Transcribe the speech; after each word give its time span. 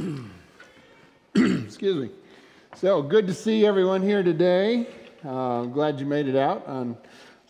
Excuse 1.34 1.96
me. 1.96 2.10
So 2.76 3.02
good 3.02 3.26
to 3.26 3.34
see 3.34 3.66
everyone 3.66 4.02
here 4.02 4.22
today. 4.22 4.86
Uh, 5.26 5.64
glad 5.64 6.00
you 6.00 6.06
made 6.06 6.26
it 6.26 6.36
out. 6.36 6.66
On, 6.66 6.96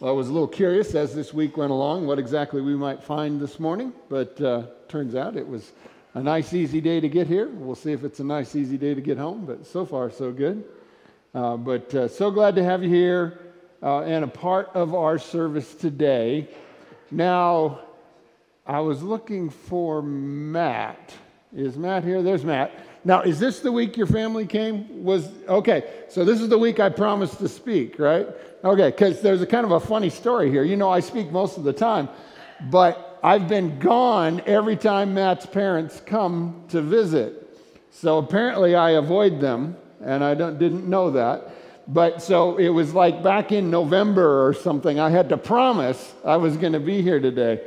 well, 0.00 0.11
I 0.11 0.14
was 0.14 0.29
a 0.29 0.32
little 0.32 0.48
curious 0.48 0.94
as 0.94 1.14
this 1.14 1.32
week 1.32 1.56
went 1.56 1.71
along 1.71 2.06
what 2.06 2.18
exactly 2.18 2.60
we 2.60 2.74
might 2.74 3.02
find 3.02 3.40
this 3.40 3.60
morning, 3.60 3.92
but 4.08 4.40
uh, 4.40 4.64
turns 4.89 5.14
out 5.14 5.36
it 5.36 5.46
was 5.46 5.72
a 6.14 6.22
nice, 6.22 6.52
easy 6.52 6.80
day 6.80 6.98
to 6.98 7.08
get 7.08 7.29
here. 7.29 7.48
We'll 7.48 7.76
see 7.76 7.93
if 7.93 8.02
it's 8.02 8.18
a 8.18 8.25
nice, 8.25 8.57
easy 8.57 8.76
day 8.76 8.94
to 8.94 9.00
get 9.00 9.17
home, 9.17 9.44
but 9.46 9.64
so 9.64 9.86
far, 9.86 10.11
so 10.11 10.32
good. 10.32 10.64
Uh, 11.32 11.57
but 11.57 11.94
uh, 11.94 12.08
so 12.08 12.32
glad 12.32 12.57
to 12.57 12.64
have 12.64 12.82
you 12.82 12.89
here 12.89 13.39
uh, 13.82 14.00
and 14.00 14.25
a 14.25 14.29
part 14.29 14.71
of 14.75 14.94
our 14.94 15.18
service 15.18 15.75
today. 15.75 16.48
Now, 17.12 17.80
I 18.67 18.80
was 18.80 19.03
looking 19.03 19.50
for 19.50 20.03
Matt. 20.03 21.14
Is 21.54 21.77
Matt 21.77 22.04
here? 22.04 22.22
There's 22.22 22.45
Matt. 22.45 22.72
Now, 23.04 23.22
is 23.22 23.40
this 23.40 23.58
the 23.58 23.72
week 23.72 23.96
your 23.96 24.07
family 24.07 24.46
came? 24.46 25.03
Was 25.03 25.29
okay. 25.49 26.04
So 26.08 26.25
this 26.25 26.41
is 26.41 26.49
the 26.49 26.58
week 26.58 26.79
I 26.79 26.91
promised 26.91 27.39
to 27.39 27.49
speak, 27.49 27.99
right? 27.99 28.29
Okay, 28.63 28.91
because 28.91 29.21
there's 29.21 29.43
a 29.43 29.46
kind 29.46 29.64
of 29.64 29.72
a 29.72 29.81
funny 29.81 30.11
story 30.11 30.50
here. 30.50 30.63
You 30.63 30.77
know, 30.77 30.91
I 30.91 31.00
speak 31.00 31.32
most 31.32 31.57
of 31.57 31.64
the 31.64 31.72
time, 31.72 32.08
but 32.70 33.19
I've 33.25 33.48
been 33.48 33.81
gone 33.81 34.42
every 34.47 34.77
time 34.77 35.14
Matt's 35.14 35.47
parents 35.47 36.00
come 36.06 36.64
to 36.69 36.81
visit. 36.81 37.58
So 37.91 38.19
apparently, 38.19 38.77
I 38.77 38.91
avoid 38.91 39.41
them, 39.41 39.77
and 40.05 40.22
I 40.22 40.34
didn't 40.34 40.89
know 40.89 41.11
that. 41.11 41.50
But 41.89 42.22
so 42.22 42.58
it 42.58 42.69
was 42.69 42.94
like 42.94 43.25
back 43.25 43.50
in 43.50 43.70
November 43.70 44.47
or 44.47 44.55
something. 44.55 45.00
I 45.00 45.11
had 45.11 45.28
to 45.30 45.36
promise 45.36 46.14
I 46.25 46.36
was 46.36 46.56
going 46.56 46.75
to 46.75 46.80
be 46.80 47.03
here 47.03 47.19
today. 47.19 47.61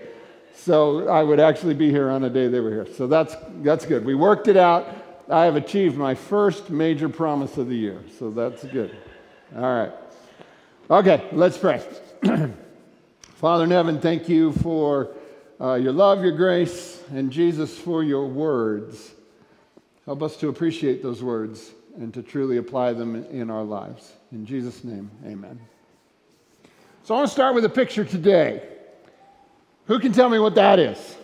So 0.54 1.08
I 1.08 1.24
would 1.24 1.40
actually 1.40 1.74
be 1.74 1.90
here 1.90 2.10
on 2.10 2.24
a 2.24 2.30
day 2.30 2.48
they 2.48 2.60
were 2.60 2.70
here. 2.70 2.88
So 2.96 3.08
that's, 3.08 3.36
that's 3.62 3.86
good. 3.86 4.06
We 4.06 4.16
worked 4.16 4.48
it 4.48 4.58
out. 4.58 4.88
I 5.30 5.46
have 5.46 5.56
achieved 5.56 5.98
my 5.98 6.16
first 6.16 6.70
major 6.70 7.10
promise 7.10 7.58
of 7.58 7.68
the 7.68 7.76
year. 7.76 8.02
So 8.20 8.30
that's 8.30 8.64
good. 8.66 8.96
All 9.56 9.62
right. 9.62 9.92
Okay, 10.90 11.28
let's 11.32 11.58
pray. 11.58 11.82
Father 13.22 13.64
in 13.64 13.72
heaven, 13.72 14.00
thank 14.00 14.30
you 14.30 14.54
for 14.54 15.10
uh, 15.60 15.76
your 15.76 15.94
love, 15.94 16.24
your 16.24 16.36
grace, 16.36 17.04
and 17.12 17.32
Jesus 17.32 17.78
for 17.78 18.04
your 18.04 18.28
words. 18.28 19.14
Help 20.06 20.22
us 20.22 20.36
to 20.38 20.50
appreciate 20.50 21.02
those 21.02 21.24
words 21.24 21.72
and 21.98 22.14
to 22.14 22.22
truly 22.22 22.58
apply 22.58 22.94
them 22.94 23.16
in 23.26 23.50
our 23.50 23.64
lives. 23.64 24.14
In 24.32 24.46
Jesus' 24.46 24.84
name, 24.84 25.10
amen. 25.26 25.60
So 27.04 27.14
I 27.14 27.18
want 27.18 27.30
to 27.30 27.34
start 27.34 27.56
with 27.56 27.66
a 27.66 27.70
picture 27.70 28.04
today. 28.04 28.73
Who 29.88 30.00
can 30.00 30.14
tell 30.14 30.30
me 30.30 30.40
what 30.40 30.56
that 30.56 30.80
is? 30.80 31.18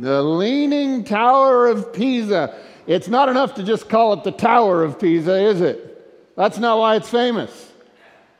The 0.00 0.22
Leaning 0.22 1.04
Tower 1.04 1.66
of 1.66 1.92
Pisa. 1.92 2.58
It's 2.86 3.08
not 3.08 3.28
enough 3.28 3.54
to 3.54 3.62
just 3.62 3.88
call 3.88 4.14
it 4.14 4.24
the 4.24 4.32
Tower 4.32 4.82
of 4.82 4.98
Pisa, 4.98 5.36
is 5.36 5.60
it? 5.60 6.36
That's 6.36 6.58
not 6.58 6.78
why 6.78 6.96
it's 6.96 7.10
famous. 7.10 7.72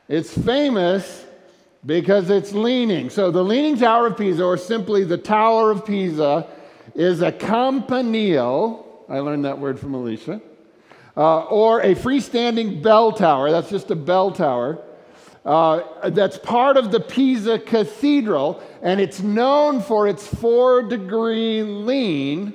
It's 0.09 0.35
famous 0.35 1.25
because 1.85 2.29
it's 2.29 2.51
leaning. 2.53 3.09
So, 3.09 3.29
the 3.29 3.43
Leaning 3.43 3.77
Tower 3.77 4.07
of 4.07 4.17
Pisa, 4.17 4.43
or 4.43 4.57
simply 4.57 5.03
the 5.03 5.17
Tower 5.17 5.69
of 5.69 5.85
Pisa, 5.85 6.47
is 6.95 7.21
a 7.21 7.31
campanile. 7.31 9.05
I 9.07 9.19
learned 9.19 9.45
that 9.45 9.59
word 9.59 9.79
from 9.79 9.93
Alicia. 9.93 10.41
Uh, 11.15 11.43
or 11.43 11.81
a 11.81 11.93
freestanding 11.93 12.81
bell 12.81 13.11
tower. 13.11 13.51
That's 13.51 13.69
just 13.69 13.91
a 13.91 13.95
bell 13.95 14.31
tower 14.31 14.81
uh, 15.45 16.09
that's 16.09 16.37
part 16.37 16.77
of 16.77 16.91
the 16.91 16.99
Pisa 16.99 17.59
Cathedral, 17.59 18.63
and 18.81 19.01
it's 19.01 19.21
known 19.21 19.81
for 19.81 20.07
its 20.07 20.25
four 20.25 20.83
degree 20.83 21.61
lean, 21.63 22.53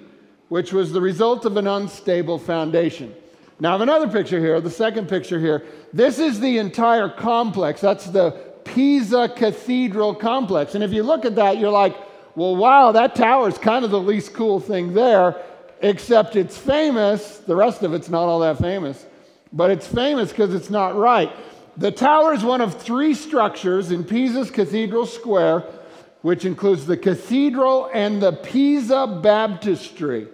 which 0.48 0.72
was 0.72 0.92
the 0.92 1.00
result 1.00 1.44
of 1.44 1.56
an 1.56 1.66
unstable 1.66 2.38
foundation. 2.38 3.14
Now, 3.60 3.70
I 3.70 3.72
have 3.72 3.80
another 3.82 4.08
picture 4.08 4.38
here, 4.38 4.60
the 4.60 4.70
second 4.70 5.08
picture 5.08 5.38
here. 5.38 5.66
This 5.92 6.18
is 6.18 6.40
the 6.40 6.58
entire 6.58 7.08
complex. 7.08 7.80
That's 7.80 8.06
the 8.06 8.30
Pisa 8.64 9.28
Cathedral 9.36 10.14
complex. 10.14 10.74
And 10.74 10.84
if 10.84 10.92
you 10.92 11.02
look 11.02 11.24
at 11.24 11.34
that, 11.34 11.58
you're 11.58 11.70
like, 11.70 11.96
well, 12.36 12.54
wow, 12.54 12.92
that 12.92 13.16
tower 13.16 13.48
is 13.48 13.58
kind 13.58 13.84
of 13.84 13.90
the 13.90 14.00
least 14.00 14.32
cool 14.32 14.60
thing 14.60 14.94
there, 14.94 15.42
except 15.80 16.36
it's 16.36 16.56
famous. 16.56 17.38
The 17.38 17.56
rest 17.56 17.82
of 17.82 17.92
it's 17.94 18.08
not 18.08 18.24
all 18.24 18.40
that 18.40 18.58
famous, 18.58 19.04
but 19.52 19.70
it's 19.70 19.86
famous 19.86 20.30
because 20.30 20.54
it's 20.54 20.70
not 20.70 20.96
right. 20.96 21.32
The 21.78 21.92
tower 21.92 22.34
is 22.34 22.42
one 22.42 22.60
of 22.60 22.74
three 22.74 23.14
structures 23.14 23.92
in 23.92 24.02
Pisa's 24.02 24.50
Cathedral 24.50 25.06
Square, 25.06 25.64
which 26.22 26.44
includes 26.44 26.86
the 26.86 26.96
cathedral 26.96 27.88
and 27.94 28.20
the 28.20 28.32
Pisa 28.32 29.20
Baptistry. 29.22 30.26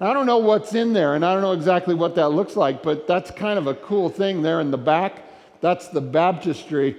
I 0.00 0.12
don't 0.12 0.26
know 0.26 0.38
what's 0.38 0.74
in 0.74 0.92
there, 0.92 1.14
and 1.14 1.24
I 1.24 1.32
don't 1.32 1.42
know 1.42 1.52
exactly 1.52 1.94
what 1.94 2.16
that 2.16 2.30
looks 2.30 2.56
like, 2.56 2.82
but 2.82 3.06
that's 3.06 3.30
kind 3.30 3.60
of 3.60 3.68
a 3.68 3.74
cool 3.74 4.08
thing 4.08 4.42
there 4.42 4.60
in 4.60 4.72
the 4.72 4.78
back. 4.78 5.22
That's 5.60 5.86
the 5.86 6.00
baptistry. 6.00 6.96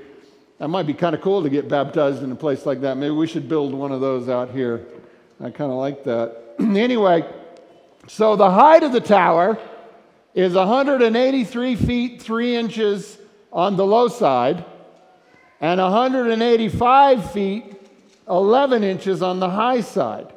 That 0.59 0.69
might 0.69 0.87
be 0.87 0.93
kind 0.93 1.13
of 1.13 1.19
cool 1.19 1.43
to 1.43 1.49
get 1.49 1.67
baptized 1.67 2.23
in 2.23 2.31
a 2.31 2.35
place 2.35 2.65
like 2.65 2.79
that. 2.81 2.95
Maybe 2.95 3.11
we 3.11 3.27
should 3.27 3.49
build 3.49 3.73
one 3.73 3.91
of 3.91 3.99
those 3.99 4.29
out 4.29 4.51
here. 4.51 4.85
I 5.41 5.49
kind 5.49 5.71
of 5.71 5.77
like 5.77 6.05
that. 6.05 6.55
anyway, 6.59 7.29
so 8.07 8.37
the 8.37 8.49
height 8.49 8.83
of 8.83 8.93
the 8.93 9.01
tower 9.01 9.57
is 10.33 10.53
183 10.53 11.75
feet 11.75 12.21
3 12.21 12.55
inches 12.55 13.18
on 13.51 13.75
the 13.75 13.85
low 13.85 14.07
side 14.07 14.65
and 15.61 15.79
185 15.79 17.31
feet 17.31 17.75
11 18.29 18.83
inches 18.83 19.21
on 19.21 19.39
the 19.39 19.49
high 19.49 19.81
side. 19.81 20.31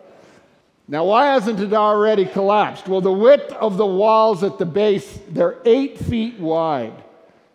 Now, 0.89 1.05
why 1.05 1.27
hasn't 1.27 1.61
it 1.61 1.73
already 1.73 2.25
collapsed? 2.25 2.89
Well, 2.89 3.01
the 3.01 3.13
width 3.13 3.53
of 3.53 3.77
the 3.77 3.87
walls 3.87 4.43
at 4.43 4.59
the 4.59 4.67
base, 4.67 5.21
they're 5.29 5.59
eight 5.65 5.99
feet 5.99 6.39
wide. 6.39 7.05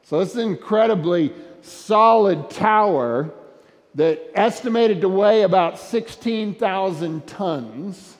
So 0.03 0.19
it's 0.22 0.35
an 0.35 0.41
incredibly 0.41 1.34
solid 1.62 2.50
tower 2.50 3.31
that 3.96 4.31
estimated 4.35 5.01
to 5.01 5.09
weigh 5.09 5.41
about 5.41 5.79
16,000 5.79 7.28
tons. 7.28 8.16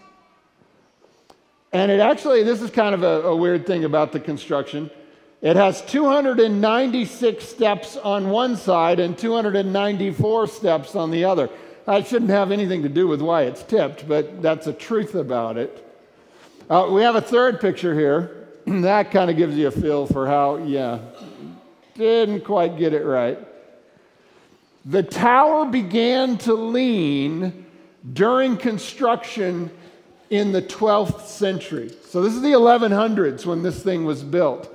And 1.72 1.92
it 1.92 2.00
actually, 2.00 2.44
this 2.44 2.62
is 2.62 2.72
kind 2.72 2.94
of 2.94 3.04
a, 3.04 3.28
a 3.28 3.36
weird 3.36 3.66
thing 3.66 3.86
about 3.86 4.12
the 4.12 4.20
construction. 4.20 4.90
It 5.42 5.56
has 5.56 5.82
296 5.84 7.48
steps 7.48 7.96
on 7.98 8.30
one 8.30 8.56
side 8.56 9.00
and 9.00 9.16
294 9.18 10.48
steps 10.48 10.96
on 10.96 11.12
the 11.12 11.26
other. 11.26 11.50
That 11.86 12.08
shouldn't 12.08 12.32
have 12.32 12.52
anything 12.52 12.82
to 12.84 12.90
do 12.90 13.08
with 13.08 13.22
why 13.22 13.44
it's 13.44 13.62
tipped, 13.64 14.08
but 14.08 14.42
that's 14.42 14.66
a 14.68 14.74
truth 14.74 15.14
about 15.14 15.58
it. 15.58 15.84
Uh, 16.70 16.90
we 16.92 17.04
have 17.04 17.16
a 17.16 17.22
third 17.22 17.62
picture 17.62 17.94
here. 17.94 18.48
that 18.66 19.12
kind 19.12 19.30
of 19.30 19.38
gives 19.38 19.56
you 19.56 19.68
a 19.68 19.72
feel 19.72 20.08
for 20.08 20.26
how, 20.26 20.58
yeah, 20.58 21.00
didn't 21.94 22.42
quite 22.42 22.78
get 22.78 22.94
it 22.94 23.04
right. 23.04 23.40
The 24.86 25.04
tower 25.04 25.66
began 25.66 26.38
to 26.40 26.54
lean 26.54 27.66
during 28.14 28.58
construction 28.58 29.70
in 30.30 30.52
the 30.52 30.62
12th 30.62 31.22
century. 31.26 31.92
So 32.06 32.22
this 32.22 32.34
is 32.34 32.42
the 32.42 32.54
1100s 32.54 33.46
when 33.46 33.62
this 33.62 33.84
thing 33.84 34.04
was 34.04 34.24
built 34.24 34.74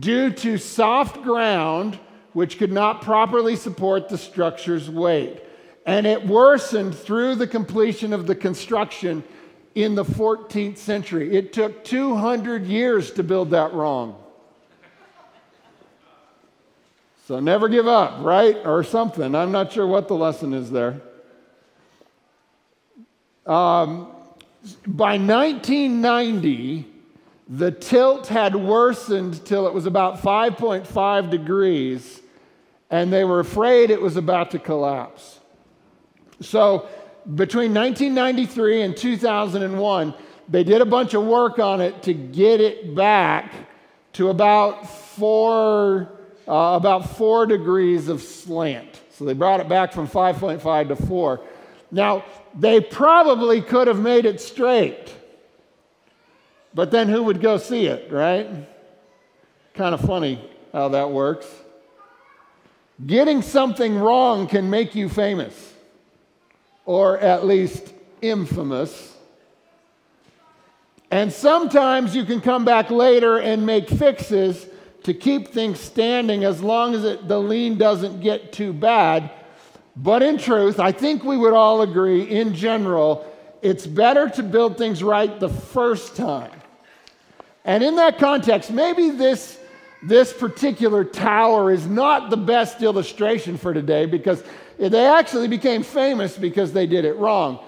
due 0.00 0.30
to 0.30 0.58
soft 0.58 1.22
ground 1.22 1.98
which 2.32 2.58
could 2.58 2.72
not 2.72 3.02
properly 3.02 3.56
support 3.56 4.08
the 4.08 4.18
structure's 4.18 4.88
weight. 4.88 5.42
And 5.84 6.06
it 6.06 6.26
worsened 6.26 6.94
through 6.94 7.34
the 7.36 7.46
completion 7.46 8.12
of 8.12 8.26
the 8.26 8.34
construction 8.34 9.24
in 9.74 9.94
the 9.94 10.04
14th 10.04 10.78
century. 10.78 11.36
It 11.36 11.52
took 11.52 11.84
200 11.84 12.66
years 12.66 13.10
to 13.12 13.22
build 13.22 13.50
that 13.50 13.72
wrong. 13.72 14.16
So 17.26 17.40
never 17.40 17.68
give 17.68 17.86
up, 17.86 18.22
right? 18.24 18.56
Or 18.64 18.82
something. 18.82 19.34
I'm 19.34 19.52
not 19.52 19.72
sure 19.72 19.86
what 19.86 20.08
the 20.08 20.14
lesson 20.14 20.52
is 20.52 20.70
there. 20.70 21.00
Um, 23.46 24.08
by 24.86 25.18
1990, 25.18 26.91
the 27.48 27.70
tilt 27.70 28.28
had 28.28 28.54
worsened 28.54 29.44
till 29.44 29.66
it 29.66 29.74
was 29.74 29.86
about 29.86 30.22
5.5 30.22 31.30
degrees, 31.30 32.20
and 32.90 33.12
they 33.12 33.24
were 33.24 33.40
afraid 33.40 33.90
it 33.90 34.00
was 34.00 34.16
about 34.16 34.52
to 34.52 34.58
collapse. 34.58 35.40
So, 36.40 36.88
between 37.34 37.72
1993 37.72 38.82
and 38.82 38.96
2001, 38.96 40.14
they 40.48 40.64
did 40.64 40.80
a 40.80 40.86
bunch 40.86 41.14
of 41.14 41.24
work 41.24 41.58
on 41.58 41.80
it 41.80 42.02
to 42.02 42.14
get 42.14 42.60
it 42.60 42.94
back 42.94 43.52
to 44.14 44.28
about 44.28 44.88
four, 44.88 46.10
uh, 46.48 46.74
about 46.76 47.16
four 47.16 47.46
degrees 47.46 48.08
of 48.08 48.20
slant. 48.20 49.00
So 49.10 49.24
they 49.24 49.34
brought 49.34 49.60
it 49.60 49.68
back 49.68 49.92
from 49.92 50.08
5.5 50.08 50.88
to 50.88 50.96
4. 50.96 51.40
Now, 51.90 52.24
they 52.58 52.80
probably 52.80 53.62
could 53.62 53.86
have 53.86 54.00
made 54.00 54.26
it 54.26 54.40
straight 54.40 55.14
but 56.74 56.90
then 56.90 57.08
who 57.08 57.22
would 57.24 57.40
go 57.40 57.58
see 57.58 57.86
it, 57.86 58.10
right? 58.10 58.48
Kind 59.74 59.94
of 59.94 60.00
funny 60.00 60.42
how 60.72 60.88
that 60.88 61.10
works. 61.10 61.46
Getting 63.06 63.42
something 63.42 63.98
wrong 63.98 64.46
can 64.46 64.70
make 64.70 64.94
you 64.94 65.08
famous, 65.08 65.74
or 66.84 67.18
at 67.18 67.44
least 67.44 67.92
infamous. 68.20 69.16
And 71.10 71.32
sometimes 71.32 72.14
you 72.16 72.24
can 72.24 72.40
come 72.40 72.64
back 72.64 72.90
later 72.90 73.38
and 73.38 73.66
make 73.66 73.88
fixes 73.88 74.66
to 75.02 75.12
keep 75.12 75.48
things 75.48 75.80
standing 75.80 76.44
as 76.44 76.62
long 76.62 76.94
as 76.94 77.04
it, 77.04 77.28
the 77.28 77.38
lean 77.38 77.76
doesn't 77.76 78.20
get 78.20 78.52
too 78.52 78.72
bad. 78.72 79.30
But 79.96 80.22
in 80.22 80.38
truth, 80.38 80.78
I 80.80 80.92
think 80.92 81.24
we 81.24 81.36
would 81.36 81.52
all 81.52 81.82
agree 81.82 82.22
in 82.22 82.54
general, 82.54 83.26
it's 83.60 83.86
better 83.86 84.28
to 84.30 84.42
build 84.42 84.78
things 84.78 85.02
right 85.02 85.38
the 85.38 85.48
first 85.48 86.16
time. 86.16 86.61
And 87.64 87.82
in 87.82 87.96
that 87.96 88.18
context, 88.18 88.70
maybe 88.70 89.10
this, 89.10 89.58
this 90.02 90.32
particular 90.32 91.04
tower 91.04 91.70
is 91.70 91.86
not 91.86 92.30
the 92.30 92.36
best 92.36 92.82
illustration 92.82 93.56
for 93.56 93.72
today 93.72 94.06
because 94.06 94.42
they 94.78 95.06
actually 95.06 95.48
became 95.48 95.82
famous 95.82 96.36
because 96.36 96.72
they 96.72 96.86
did 96.86 97.04
it 97.04 97.16
wrong. 97.16 97.60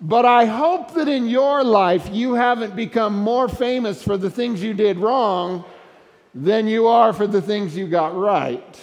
But 0.00 0.24
I 0.24 0.46
hope 0.46 0.94
that 0.94 1.06
in 1.06 1.28
your 1.28 1.62
life 1.62 2.08
you 2.10 2.34
haven't 2.34 2.74
become 2.74 3.14
more 3.14 3.48
famous 3.48 4.02
for 4.02 4.16
the 4.16 4.30
things 4.30 4.62
you 4.62 4.74
did 4.74 4.98
wrong 4.98 5.64
than 6.34 6.66
you 6.66 6.86
are 6.86 7.12
for 7.12 7.26
the 7.26 7.42
things 7.42 7.76
you 7.76 7.86
got 7.86 8.16
right. 8.16 8.80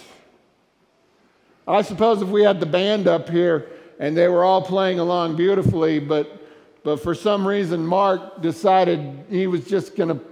I 1.66 1.82
suppose 1.82 2.22
if 2.22 2.28
we 2.28 2.42
had 2.42 2.58
the 2.58 2.66
band 2.66 3.06
up 3.06 3.28
here 3.28 3.70
and 3.98 4.16
they 4.16 4.28
were 4.28 4.44
all 4.44 4.62
playing 4.62 4.98
along 4.98 5.36
beautifully, 5.36 5.98
but, 5.98 6.48
but 6.84 7.02
for 7.02 7.14
some 7.14 7.46
reason 7.46 7.86
Mark 7.86 8.40
decided 8.40 9.24
he 9.28 9.46
was 9.46 9.66
just 9.66 9.96
going 9.96 10.08
to 10.08 10.29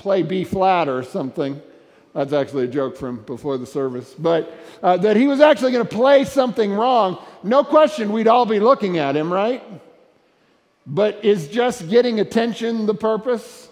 play 0.00 0.22
B 0.22 0.44
flat 0.44 0.88
or 0.88 1.02
something. 1.02 1.60
That's 2.14 2.32
actually 2.32 2.64
a 2.64 2.68
joke 2.68 2.96
from 2.96 3.22
before 3.22 3.58
the 3.58 3.66
service. 3.66 4.14
But 4.18 4.52
uh, 4.82 4.96
that 4.96 5.16
he 5.16 5.28
was 5.28 5.40
actually 5.40 5.72
going 5.72 5.86
to 5.86 5.94
play 5.94 6.24
something 6.24 6.72
wrong, 6.72 7.22
no 7.42 7.62
question 7.62 8.10
we'd 8.10 8.26
all 8.26 8.46
be 8.46 8.60
looking 8.60 8.98
at 8.98 9.14
him, 9.14 9.32
right? 9.32 9.62
But 10.86 11.24
is 11.24 11.48
just 11.48 11.88
getting 11.88 12.18
attention 12.18 12.86
the 12.86 12.94
purpose? 12.94 13.68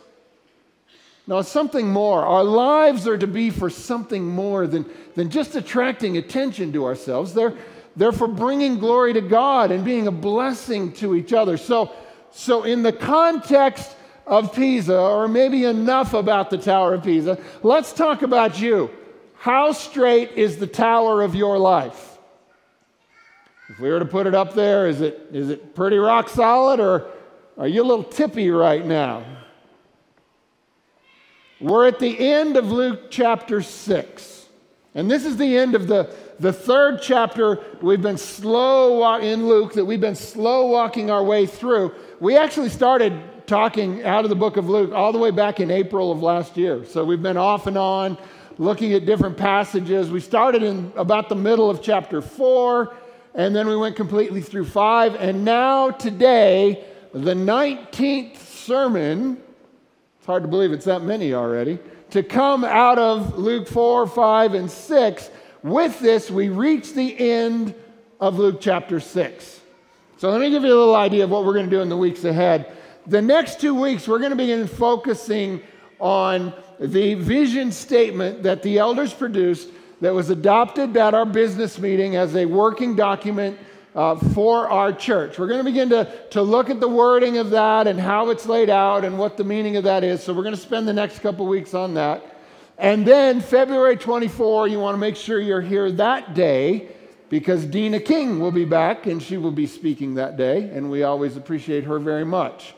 No, 1.27 1.41
something 1.43 1.89
more. 1.89 2.23
Our 2.25 2.45
lives 2.45 3.09
are 3.09 3.19
to 3.19 3.27
be 3.27 3.51
for 3.51 3.71
something 3.71 4.25
more 4.25 4.67
than, 4.67 4.85
than 5.15 5.31
just 5.31 5.57
attracting 5.57 6.19
attention 6.19 6.73
to 6.75 6.85
ourselves. 6.85 7.33
They're, 7.33 7.55
they're 7.97 8.13
for 8.13 8.29
bringing 8.29 8.79
glory 8.79 9.15
to 9.15 9.23
God 9.23 9.73
and 9.73 9.83
being 9.83 10.07
a 10.07 10.13
blessing 10.13 10.93
to 10.95 11.15
each 11.15 11.33
other. 11.33 11.57
So, 11.57 11.91
so 12.31 12.65
in 12.65 12.83
the 12.83 12.93
context 12.93 13.97
of 14.29 14.55
Pisa, 14.55 14.97
or 14.97 15.27
maybe 15.27 15.65
enough 15.65 16.15
about 16.15 16.51
the 16.51 16.59
Tower 16.59 16.95
of 16.95 17.03
Pisa, 17.03 17.39
let's 17.63 17.93
talk 17.93 18.23
about 18.23 18.61
you. 18.61 18.91
How 19.39 19.73
straight 19.73 20.33
is 20.33 20.59
the 20.59 20.67
tower 20.67 21.23
of 21.23 21.35
your 21.35 21.59
life? 21.59 22.19
If 23.71 23.79
we 23.81 23.89
were 23.91 23.99
to 23.99 24.05
put 24.05 24.27
it 24.27 24.35
up 24.35 24.55
there, 24.55 24.87
is 24.87 25.01
it, 25.01 25.29
is 25.33 25.51
it 25.51 25.75
pretty 25.75 25.97
rock 25.97 26.29
solid, 26.29 26.81
or 26.81 27.07
are 27.57 27.69
you 27.69 27.83
a 27.83 27.85
little 27.85 28.05
tippy 28.05 28.51
right 28.51 28.85
now? 28.85 29.25
We're 31.61 31.89
at 31.89 31.99
the 31.99 32.19
end 32.19 32.57
of 32.57 32.71
Luke 32.71 33.11
chapter 33.11 33.63
6. 33.63 34.47
And 34.95 35.11
this 35.11 35.25
is 35.25 35.37
the 35.37 35.57
end 35.57 35.75
of 35.75 35.87
the, 35.87 36.15
the 36.41 36.53
third 36.53 37.01
chapter 37.03 37.61
we've 37.83 38.03
been 38.03 38.19
slow 38.19 39.19
in 39.19 39.49
Luke 39.49 39.75
that 39.75 39.85
we've 39.85 40.01
been 40.01 40.15
slow 40.15 40.67
walking 40.67 41.11
our 41.11 41.23
way 41.23 41.47
through. 41.47 41.95
We 42.21 42.37
actually 42.37 42.69
started 42.71 43.21
talking 43.49 44.05
out 44.05 44.25
of 44.25 44.31
the 44.31 44.37
book 44.37 44.59
of 44.59 44.69
Luke 44.69 44.93
all 44.93 45.11
the 45.11 45.19
way 45.19 45.31
back 45.31 45.59
in 45.59 45.71
April 45.71 46.13
of 46.13 46.23
last 46.23 46.57
year. 46.57 46.85
So 46.85 47.05
we've 47.05 47.23
been 47.23 47.39
off 47.39 47.67
and 47.67 47.79
on 47.79 48.19
looking 48.59 48.93
at 48.93 49.07
different 49.07 49.37
passages. 49.37 50.11
We 50.11 50.21
started 50.21 50.63
in 50.63 50.93
about 50.97 51.29
the 51.29 51.35
middle 51.35 51.71
of 51.71 51.83
chapter 51.83 52.21
4 52.21 52.95
and 53.35 53.57
then 53.57 53.67
we 53.67 53.77
went 53.77 53.97
completely 53.97 54.43
through 54.43 54.67
5 54.67 55.15
and 55.15 55.45
now 55.45 55.91
today 55.91 56.85
the 57.15 57.35
19th 57.35 58.37
sermon 58.37 59.43
it's 60.19 60.27
hard 60.27 60.43
to 60.43 60.49
believe 60.49 60.73
it's 60.73 60.85
that 60.85 61.03
many 61.03 61.33
already. 61.33 61.79
To 62.11 62.23
come 62.23 62.65
out 62.65 62.99
of 62.99 63.39
Luke 63.39 63.67
4, 63.67 64.07
5, 64.07 64.55
and 64.55 64.71
6. 64.71 65.31
With 65.63 66.01
this, 66.01 66.31
we 66.31 66.49
reach 66.49 66.93
the 66.93 67.19
end 67.19 67.75
of 68.21 68.39
Luke 68.39 68.59
chapter 68.61 69.01
6. 69.01 69.61
So 70.19 70.31
let 70.31 70.41
me 70.41 70.51
give 70.51 70.65
you 70.65 70.69
a 70.69 70.77
little 70.77 70.97
idea 70.97 71.25
of 71.25 71.31
what 71.31 71.45
we're 71.45 71.55
going 71.55 71.67
to 71.67 71.71
do 71.71 71.81
in 71.81 71.89
the 71.89 71.97
weeks 71.97 72.25
ahead. 72.25 72.75
The 73.09 73.23
next 73.23 73.59
two 73.59 73.75
weeks, 73.75 74.07
we're 74.07 74.19
going 74.19 74.33
to 74.33 74.37
begin 74.37 74.67
focusing 74.67 75.63
on 75.99 76.53
the 76.79 77.15
vision 77.15 77.73
statement 77.73 78.43
that 78.43 78.63
the 78.63 78.77
elders 78.77 79.15
produced 79.15 79.71
that 80.03 80.13
was 80.13 80.29
adopted 80.29 80.95
at 80.95 81.15
our 81.15 81.25
business 81.25 81.79
meeting 81.79 82.17
as 82.17 82.37
a 82.37 82.45
working 82.45 82.95
document 82.97 83.59
uh, 83.95 84.17
for 84.17 84.69
our 84.69 84.93
church. 84.93 85.39
We're 85.39 85.47
going 85.47 85.61
to 85.61 85.65
begin 85.65 85.89
to, 85.89 86.13
to 86.33 86.43
look 86.43 86.69
at 86.69 86.81
the 86.81 86.89
wording 86.89 87.39
of 87.39 87.49
that 87.49 87.87
and 87.87 87.99
how 87.99 88.29
it's 88.29 88.45
laid 88.45 88.69
out 88.69 89.07
and 89.07 89.19
what 89.19 89.39
the 89.39 89.45
meaning 89.45 89.77
of 89.77 89.85
that 89.85 90.05
is. 90.05 90.23
So 90.23 90.35
we're 90.35 90.43
going 90.43 90.55
to 90.55 90.61
spend 90.61 90.87
the 90.87 90.93
next 90.93 91.21
couple 91.21 91.47
weeks 91.47 91.73
on 91.73 91.95
that. 91.95 92.23
And 92.77 93.07
then 93.07 93.41
February 93.41 93.97
24, 93.97 94.69
you 94.69 94.81
want 94.81 94.93
to 94.95 95.01
make 95.01 95.17
sure 95.17 95.41
you're 95.41 95.63
here 95.63 95.91
that 95.93 96.35
day 96.35 96.91
because 97.31 97.65
Dina 97.65 98.01
King 98.01 98.39
will 98.39 98.53
be 98.53 98.67
back 98.67 99.07
and 99.07 99.23
she 99.23 99.39
will 99.39 99.51
be 99.51 99.67
speaking 99.67 100.17
that 100.17 100.37
day, 100.37 100.69
and 100.75 100.91
we 100.91 101.05
always 101.05 101.39
appreciate 101.39 101.85
her 101.85 101.99
very 101.99 102.27
much. 102.27 102.75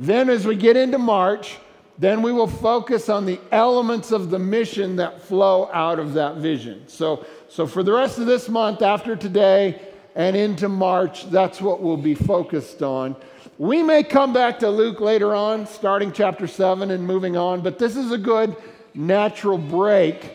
Then, 0.00 0.30
as 0.30 0.46
we 0.46 0.54
get 0.54 0.76
into 0.76 0.96
March, 0.96 1.58
then 1.98 2.22
we 2.22 2.32
will 2.32 2.46
focus 2.46 3.08
on 3.08 3.26
the 3.26 3.40
elements 3.50 4.12
of 4.12 4.30
the 4.30 4.38
mission 4.38 4.94
that 4.96 5.20
flow 5.20 5.68
out 5.72 5.98
of 5.98 6.14
that 6.14 6.36
vision. 6.36 6.84
So, 6.86 7.26
so 7.48 7.66
for 7.66 7.82
the 7.82 7.92
rest 7.92 8.20
of 8.20 8.26
this 8.26 8.48
month, 8.48 8.80
after 8.80 9.16
today, 9.16 9.82
and 10.14 10.36
into 10.36 10.68
March, 10.68 11.28
that's 11.30 11.60
what 11.60 11.82
we'll 11.82 11.96
be 11.96 12.14
focused 12.14 12.80
on. 12.80 13.16
We 13.58 13.82
may 13.82 14.04
come 14.04 14.32
back 14.32 14.60
to 14.60 14.70
Luke 14.70 15.00
later 15.00 15.34
on, 15.34 15.66
starting 15.66 16.12
chapter 16.12 16.46
7 16.46 16.92
and 16.92 17.04
moving 17.04 17.36
on, 17.36 17.60
but 17.60 17.80
this 17.80 17.96
is 17.96 18.12
a 18.12 18.18
good 18.18 18.56
natural 18.94 19.58
break 19.58 20.32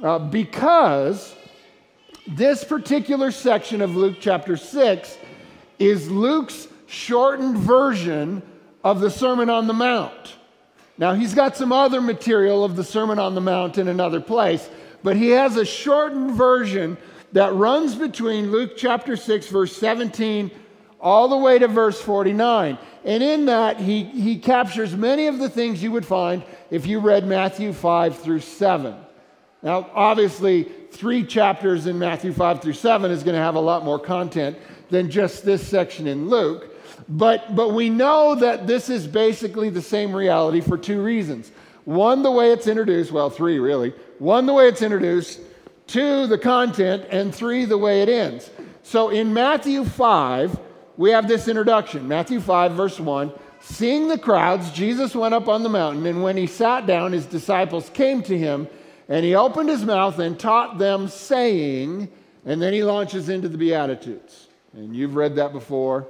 uh, 0.00 0.20
because 0.20 1.34
this 2.28 2.62
particular 2.62 3.32
section 3.32 3.80
of 3.80 3.96
Luke 3.96 4.18
chapter 4.20 4.56
6 4.56 5.18
is 5.80 6.08
Luke's 6.08 6.68
shortened 6.86 7.58
version 7.58 8.42
of 8.86 9.00
the 9.00 9.10
Sermon 9.10 9.50
on 9.50 9.66
the 9.66 9.72
Mount. 9.72 10.36
Now, 10.96 11.14
he's 11.14 11.34
got 11.34 11.56
some 11.56 11.72
other 11.72 12.00
material 12.00 12.62
of 12.64 12.76
the 12.76 12.84
Sermon 12.84 13.18
on 13.18 13.34
the 13.34 13.40
Mount 13.40 13.78
in 13.78 13.88
another 13.88 14.20
place, 14.20 14.70
but 15.02 15.16
he 15.16 15.30
has 15.30 15.56
a 15.56 15.64
shortened 15.64 16.30
version 16.30 16.96
that 17.32 17.52
runs 17.52 17.96
between 17.96 18.52
Luke 18.52 18.76
chapter 18.76 19.16
6, 19.16 19.48
verse 19.48 19.76
17, 19.76 20.52
all 21.00 21.26
the 21.26 21.36
way 21.36 21.58
to 21.58 21.66
verse 21.66 22.00
49. 22.00 22.78
And 23.04 23.22
in 23.24 23.46
that, 23.46 23.80
he, 23.80 24.04
he 24.04 24.38
captures 24.38 24.94
many 24.94 25.26
of 25.26 25.40
the 25.40 25.50
things 25.50 25.82
you 25.82 25.90
would 25.90 26.06
find 26.06 26.44
if 26.70 26.86
you 26.86 27.00
read 27.00 27.26
Matthew 27.26 27.72
5 27.72 28.16
through 28.16 28.38
7. 28.38 28.94
Now, 29.64 29.90
obviously, 29.94 30.62
three 30.92 31.24
chapters 31.24 31.88
in 31.88 31.98
Matthew 31.98 32.32
5 32.32 32.62
through 32.62 32.74
7 32.74 33.10
is 33.10 33.24
going 33.24 33.34
to 33.34 33.42
have 33.42 33.56
a 33.56 33.60
lot 33.60 33.84
more 33.84 33.98
content 33.98 34.56
than 34.90 35.10
just 35.10 35.44
this 35.44 35.66
section 35.66 36.06
in 36.06 36.28
Luke. 36.28 36.75
But, 37.08 37.54
but 37.54 37.72
we 37.72 37.90
know 37.90 38.34
that 38.34 38.66
this 38.66 38.88
is 38.88 39.06
basically 39.06 39.70
the 39.70 39.82
same 39.82 40.14
reality 40.14 40.60
for 40.60 40.76
two 40.76 41.02
reasons. 41.02 41.50
One, 41.84 42.22
the 42.22 42.30
way 42.30 42.50
it's 42.52 42.66
introduced, 42.66 43.12
well, 43.12 43.30
three 43.30 43.58
really. 43.58 43.90
One, 44.18 44.46
the 44.46 44.52
way 44.52 44.68
it's 44.68 44.82
introduced, 44.82 45.40
two, 45.86 46.26
the 46.26 46.38
content, 46.38 47.06
and 47.10 47.34
three, 47.34 47.64
the 47.64 47.78
way 47.78 48.02
it 48.02 48.08
ends. 48.08 48.50
So 48.82 49.10
in 49.10 49.32
Matthew 49.32 49.84
5, 49.84 50.58
we 50.96 51.10
have 51.10 51.28
this 51.28 51.48
introduction. 51.48 52.08
Matthew 52.08 52.40
5, 52.40 52.72
verse 52.72 52.98
1. 52.98 53.32
Seeing 53.60 54.08
the 54.08 54.18
crowds, 54.18 54.70
Jesus 54.70 55.14
went 55.14 55.34
up 55.34 55.48
on 55.48 55.62
the 55.62 55.68
mountain, 55.68 56.06
and 56.06 56.22
when 56.22 56.36
he 56.36 56.46
sat 56.46 56.86
down, 56.86 57.12
his 57.12 57.26
disciples 57.26 57.90
came 57.90 58.22
to 58.22 58.38
him, 58.38 58.68
and 59.08 59.24
he 59.24 59.34
opened 59.34 59.68
his 59.68 59.84
mouth 59.84 60.18
and 60.18 60.38
taught 60.38 60.78
them, 60.78 61.08
saying, 61.08 62.08
and 62.44 62.62
then 62.62 62.72
he 62.72 62.82
launches 62.82 63.28
into 63.28 63.48
the 63.48 63.58
Beatitudes. 63.58 64.46
And 64.72 64.94
you've 64.94 65.16
read 65.16 65.36
that 65.36 65.52
before, 65.52 66.06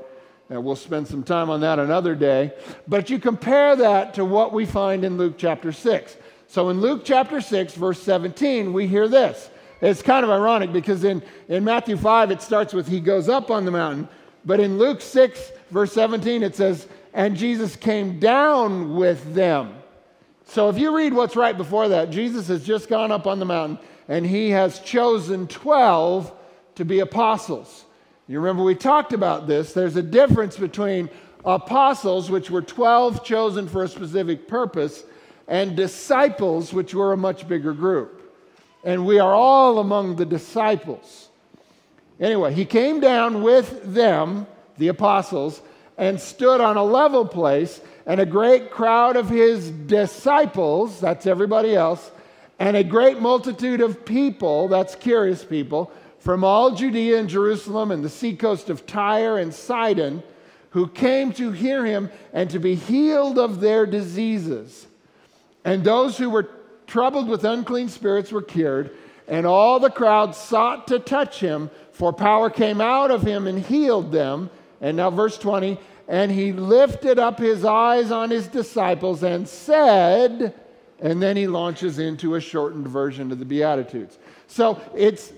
and 0.49 0.65
we'll 0.65 0.77
spend 0.77 1.09
some 1.09 1.23
time 1.23 1.51
on 1.51 1.61
that 1.61 1.79
another 1.79 2.15
day. 2.15 2.53
But 2.87 3.11
you 3.11 3.19
compare 3.19 3.77
that 3.77 4.15
to 4.15 4.25
what 4.25 4.53
we 4.53 4.67
find 4.67 5.05
in 5.05 5.17
Luke 5.17 5.35
chapter 5.37 5.73
6. 5.73 6.17
So 6.49 6.69
in 6.71 6.81
Luke 6.81 7.03
chapter 7.05 7.41
6, 7.41 7.75
verse 7.75 8.01
17, 8.03 8.73
we 8.73 8.87
hear 8.87 9.09
this 9.09 9.51
it's 9.83 10.03
kind 10.03 10.25
of 10.25 10.31
ironic 10.31 10.73
because 10.73 11.05
in, 11.05 11.23
in 11.49 11.65
Matthew 11.65 11.97
5, 11.97 12.31
it 12.31 12.41
starts 12.41 12.73
with 12.73 12.89
he 12.89 13.01
goes 13.01 13.29
up 13.29 13.51
on 13.51 13.65
the 13.65 13.71
mountain. 13.71 14.09
But 14.45 14.61
in 14.61 14.79
Luke 14.79 15.01
6, 15.01 15.53
verse 15.71 15.93
17, 15.93 16.43
it 16.43 16.55
says, 16.55 16.87
and 17.13 17.37
Jesus 17.37 17.77
came 17.77 18.21
down 18.21 18.95
with 18.95 19.35
them. 19.35 19.75
So 20.45 20.69
if 20.69 20.79
you 20.79 20.97
read 20.97 21.13
what's 21.13 21.35
right 21.35 21.57
before 21.57 21.89
that, 21.89 22.11
Jesus 22.11 22.49
has 22.49 22.65
just 22.65 22.89
gone 22.89 23.11
up 23.11 23.27
on 23.27 23.39
the 23.39 23.45
mountain 23.45 23.79
and 24.07 24.25
he 24.25 24.51
has 24.51 24.79
chosen 24.81 25.49
12 25.49 26.33
to 26.77 26.85
be 26.85 27.01
apostles. 27.01 27.86
You 28.29 28.41
remember 28.41 28.63
we 28.63 28.75
talked 28.75 29.13
about 29.13 29.47
this. 29.47 29.73
There's 29.73 29.97
a 29.97 30.03
difference 30.03 30.57
between 30.57 31.11
apostles, 31.45 32.31
which 32.31 32.51
were 32.51 32.63
12 32.63 33.25
chosen 33.25 33.69
for 33.69 33.85
a 33.85 33.89
specific 33.89 34.49
purpose, 34.49 35.05
and 35.49 35.77
disciples, 35.77 36.73
which 36.73 36.93
were 36.93 37.13
a 37.13 37.17
much 37.17 37.47
bigger 37.47 37.73
group 37.73 38.17
and 38.87 39.05
we 39.05 39.19
are 39.19 39.35
all 39.35 39.81
among 39.81 40.15
the 40.15 40.25
disciples. 40.25 41.29
Anyway, 42.21 42.55
he 42.55 42.65
came 42.65 43.01
down 43.01 43.43
with 43.43 43.93
them, 43.93 44.47
the 44.79 44.89
apostles, 44.89 45.61
and 45.99 46.21
stood 46.21 46.61
on 46.61 46.77
a 46.77 46.85
level 46.85 47.27
place 47.27 47.81
and 48.07 48.21
a 48.21 48.27
great 48.27 48.71
crowd 48.71 49.17
of 49.17 49.29
his 49.29 49.73
disciples, 49.73 51.01
that's 51.01 51.27
everybody 51.27 51.75
else, 51.75 52.13
and 52.61 52.77
a 52.77 52.85
great 52.85 53.21
multitude 53.21 53.81
of 53.81 54.05
people, 54.05 54.69
that's 54.69 54.95
curious 54.95 55.45
people, 55.45 55.91
from 56.27 56.43
all 56.43 56.73
Judea 56.73 57.21
and 57.21 57.29
Jerusalem 57.29 57.93
and 57.93 58.05
the 58.05 58.09
seacoast 58.09 58.69
of 58.69 58.85
Tyre 58.85 59.39
and 59.39 59.55
Sidon, 59.55 60.25
who 60.71 60.89
came 60.89 61.33
to 61.35 61.53
hear 61.53 61.87
him 61.87 62.11
and 62.33 62.51
to 62.51 62.59
be 62.59 62.75
healed 62.75 63.39
of 63.39 63.61
their 63.61 63.87
diseases. 63.87 64.89
And 65.65 65.85
those 65.85 66.19
who 66.19 66.29
were 66.29 66.51
troubled 66.89 67.29
with 67.29 67.45
unclean 67.45 67.89
spirits 67.89 68.33
were 68.33 68.43
cured, 68.43 68.91
and 69.29 69.47
all 69.47 69.79
the 69.79 69.89
crowd 69.89 70.35
sought 70.35 70.89
to 70.89 70.99
touch 70.99 71.39
him, 71.39 71.71
for 71.93 72.13
power 72.13 72.51
came 72.51 72.81
out 72.81 73.13
of 73.13 73.23
him 73.23 73.47
and 73.47 73.61
healed 73.65 74.11
them. 74.11 74.51
And 74.81 74.97
now, 74.97 75.11
verse 75.11 75.39
20, 75.39 75.79
and 76.09 76.33
he 76.33 76.51
lifted 76.53 77.21
up 77.21 77.39
his 77.39 77.65
eyes 77.65 78.11
on 78.11 78.31
his 78.31 78.49
disciples 78.49 79.23
and 79.23 79.47
said, 79.47 80.55
and 80.99 81.23
then 81.23 81.37
he 81.37 81.47
launches 81.47 82.01
into 82.01 82.35
a 82.35 82.41
shortened 82.41 82.89
version 82.89 83.31
of 83.31 83.39
the 83.39 83.45
Beatitudes. 83.45 84.19
So 84.49 84.81
it's 84.93 85.33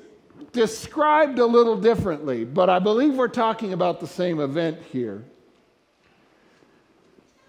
described 0.52 1.38
a 1.38 1.46
little 1.46 1.76
differently, 1.76 2.44
but 2.44 2.70
I 2.70 2.78
believe 2.78 3.14
we're 3.14 3.28
talking 3.28 3.72
about 3.72 4.00
the 4.00 4.06
same 4.06 4.40
event 4.40 4.78
here. 4.90 5.24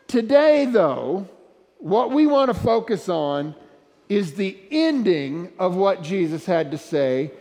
Today, 0.08 0.65
though, 0.65 1.27
what 1.77 2.12
we 2.12 2.25
want 2.25 2.53
to 2.53 2.60
focus 2.60 3.10
on 3.10 3.55
is 4.10 4.34
the 4.34 4.58
ending 4.72 5.51
of 5.60 5.75
what 5.75 6.01
Jesus 6.01 6.46
had 6.46 6.72
to 6.72 6.77
say 6.77 7.31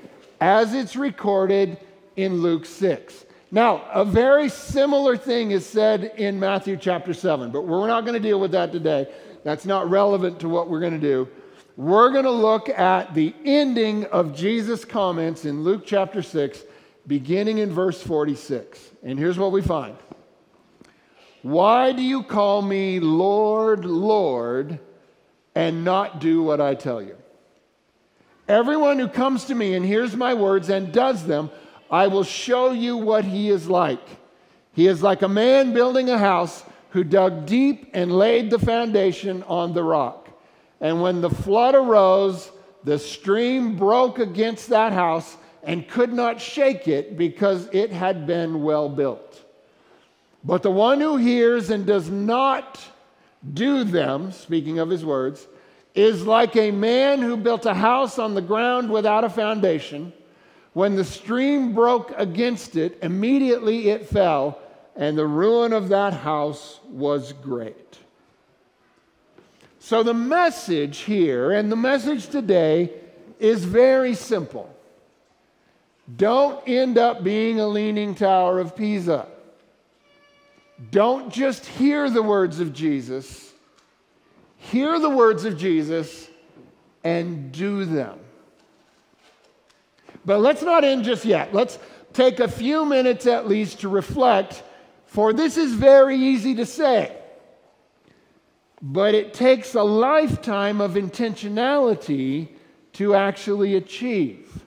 as 0.41 0.75
it's 0.75 0.95
recorded 0.95 1.79
in 2.17 2.43
Luke 2.43 2.67
6. 2.67 3.25
Now, 3.51 3.85
a 3.93 4.05
very 4.05 4.49
similar 4.51 5.17
thing 5.17 5.53
is 5.53 5.65
said 5.65 6.13
in 6.17 6.39
Matthew 6.39 6.77
chapter 6.77 7.15
7, 7.15 7.51
but 7.51 7.63
we're 7.63 7.87
not 7.87 8.03
going 8.03 8.15
to 8.15 8.29
deal 8.29 8.39
with 8.39 8.51
that 8.53 8.73
today. 8.73 9.09
That's 9.45 9.65
not 9.65 9.89
relevant 9.89 10.41
to 10.41 10.49
what 10.49 10.69
we're 10.69 10.81
going 10.81 10.93
to 10.93 10.99
do. 10.99 11.29
We're 11.79 12.11
going 12.11 12.25
to 12.25 12.31
look 12.33 12.69
at 12.69 13.15
the 13.15 13.33
ending 13.45 14.07
of 14.07 14.35
Jesus' 14.35 14.85
comments 14.85 15.45
in 15.45 15.63
Luke 15.63 15.85
chapter 15.87 16.23
6, 16.23 16.65
beginning 17.07 17.59
in 17.59 17.71
verse 17.71 18.03
46. 18.03 18.81
And 19.05 19.17
here's 19.17 19.39
what 19.39 19.53
we 19.53 19.63
find 19.63 19.97
Why 21.43 21.93
do 21.93 22.03
you 22.03 22.25
call 22.25 22.63
me 22.63 22.99
Lord, 22.99 23.85
Lord, 23.85 24.81
and 25.55 25.85
not 25.85 26.19
do 26.19 26.43
what 26.43 26.61
I 26.61 26.75
tell 26.75 27.01
you? 27.01 27.17
Everyone 28.49 28.99
who 28.99 29.07
comes 29.07 29.45
to 29.45 29.55
me 29.55 29.75
and 29.75 29.87
hears 29.87 30.17
my 30.17 30.35
words 30.35 30.71
and 30.71 30.93
does 30.93 31.29
them, 31.29 31.49
I 31.93 32.09
will 32.09 32.25
show 32.25 32.73
you 32.73 32.97
what 32.97 33.25
he 33.25 33.51
is 33.51 33.69
like. 33.69 34.03
He 34.73 34.89
is 34.89 35.01
like 35.01 35.23
a 35.23 35.29
man 35.29 35.73
building 35.75 36.11
a 36.11 36.19
house 36.19 36.65
who 36.91 37.05
dug 37.05 37.47
deep 37.47 37.89
and 37.95 38.11
laid 38.11 38.51
the 38.51 38.59
foundation 38.59 39.45
on 39.45 39.75
the 39.75 39.85
rock. 39.85 40.28
And 40.81 41.03
when 41.03 41.21
the 41.21 41.31
flood 41.31 41.75
arose, 41.75 42.51
the 42.85 42.99
stream 42.99 43.77
broke 43.77 44.19
against 44.19 44.69
that 44.69 44.93
house 44.93 45.37
and 45.63 45.89
could 45.89 46.13
not 46.13 46.41
shake 46.41 46.89
it 46.89 47.19
because 47.19 47.69
it 47.73 47.91
had 47.91 48.27
been 48.27 48.63
well 48.63 48.89
built. 48.89 49.45
But 50.45 50.63
the 50.63 50.71
one 50.71 51.01
who 51.01 51.17
hears 51.17 51.71
and 51.71 51.85
does 51.85 52.09
not 52.09 52.81
do 53.55 53.85
them, 53.85 54.33
speaking 54.33 54.79
of 54.79 54.89
his 54.89 55.05
words, 55.05 55.47
is 55.95 56.27
like 56.27 56.57
a 56.57 56.71
man 56.71 57.21
who 57.21 57.37
built 57.37 57.67
a 57.67 57.75
house 57.75 58.19
on 58.19 58.35
the 58.35 58.41
ground 58.41 58.91
without 58.91 59.25
a 59.25 59.29
foundation. 59.29 60.13
When 60.73 60.95
the 60.95 61.05
stream 61.05 61.75
broke 61.75 62.13
against 62.17 62.77
it, 62.77 62.99
immediately 63.03 63.89
it 63.91 64.07
fell, 64.07 64.61
and 64.95 65.19
the 65.19 65.27
ruin 65.27 65.73
of 65.73 65.89
that 65.89 66.13
house 66.13 66.79
was 66.89 67.33
great. 67.33 67.99
So, 69.89 70.03
the 70.03 70.13
message 70.13 70.99
here 70.99 71.51
and 71.51 71.73
the 71.73 71.77
message 71.77 72.29
today 72.29 72.93
is 73.39 73.65
very 73.65 74.15
simple. 74.15 74.69
Don't 76.15 76.63
end 76.69 76.99
up 76.99 77.25
being 77.25 77.59
a 77.59 77.67
leaning 77.67 78.15
tower 78.15 78.59
of 78.59 78.77
Pisa. 78.77 79.27
Don't 80.91 81.33
just 81.33 81.65
hear 81.65 82.11
the 82.11 82.23
words 82.23 82.61
of 82.61 82.75
Jesus, 82.75 83.51
hear 84.59 84.99
the 84.99 85.09
words 85.09 85.47
of 85.47 85.57
Jesus 85.57 86.29
and 87.03 87.51
do 87.51 87.87
them. 87.87 88.19
But 90.27 90.41
let's 90.41 90.61
not 90.61 90.85
end 90.85 91.05
just 91.05 91.25
yet. 91.25 91.55
Let's 91.55 91.79
take 92.13 92.41
a 92.41 92.49
few 92.49 92.85
minutes 92.85 93.27
at 93.27 93.49
least 93.49 93.81
to 93.81 93.89
reflect, 93.89 94.63
for 95.07 95.33
this 95.33 95.57
is 95.57 95.73
very 95.73 96.19
easy 96.19 96.55
to 96.57 96.67
say. 96.67 97.18
But 98.81 99.15
it 99.15 99.35
takes 99.35 99.75
a 99.75 99.83
lifetime 99.83 100.81
of 100.81 100.93
intentionality 100.93 102.49
to 102.95 103.15
actually 103.15 103.75
achieve. 103.75 104.63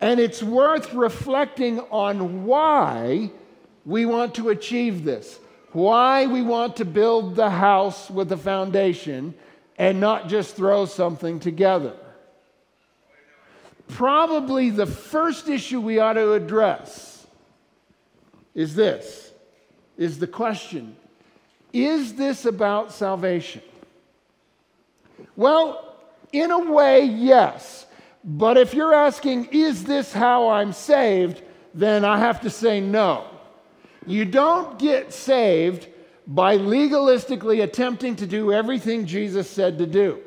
And 0.00 0.20
it's 0.20 0.42
worth 0.42 0.92
reflecting 0.94 1.80
on 1.90 2.44
why 2.44 3.30
we 3.84 4.06
want 4.06 4.34
to 4.36 4.50
achieve 4.50 5.04
this, 5.04 5.38
why 5.72 6.26
we 6.26 6.42
want 6.42 6.76
to 6.76 6.84
build 6.84 7.34
the 7.34 7.50
house 7.50 8.10
with 8.10 8.30
a 8.32 8.36
foundation 8.36 9.34
and 9.78 10.00
not 10.00 10.28
just 10.28 10.56
throw 10.56 10.86
something 10.86 11.40
together 11.40 11.96
probably 13.88 14.70
the 14.70 14.86
first 14.86 15.48
issue 15.48 15.80
we 15.80 15.98
ought 15.98 16.14
to 16.14 16.32
address 16.32 17.26
is 18.54 18.74
this 18.74 19.32
is 19.96 20.18
the 20.18 20.26
question 20.26 20.96
is 21.84 22.14
this 22.14 22.46
about 22.46 22.92
salvation? 22.92 23.62
Well 25.36 25.94
in 26.32 26.50
a 26.50 26.58
way 26.58 27.04
yes. 27.04 27.86
But 28.24 28.56
if 28.56 28.74
you're 28.74 28.94
asking 28.94 29.46
is 29.52 29.84
this 29.84 30.12
how 30.12 30.48
i'm 30.48 30.72
saved? 30.72 31.42
Then 31.74 32.04
i 32.04 32.18
have 32.18 32.40
to 32.42 32.50
say 32.50 32.80
no. 32.80 33.26
You 34.06 34.24
don't 34.24 34.78
get 34.78 35.12
saved 35.12 35.88
by 36.26 36.56
legalistically 36.56 37.62
attempting 37.62 38.16
to 38.16 38.26
do 38.26 38.52
everything 38.52 39.06
jesus 39.06 39.48
said 39.48 39.78
to 39.78 39.86
do. 39.86 40.20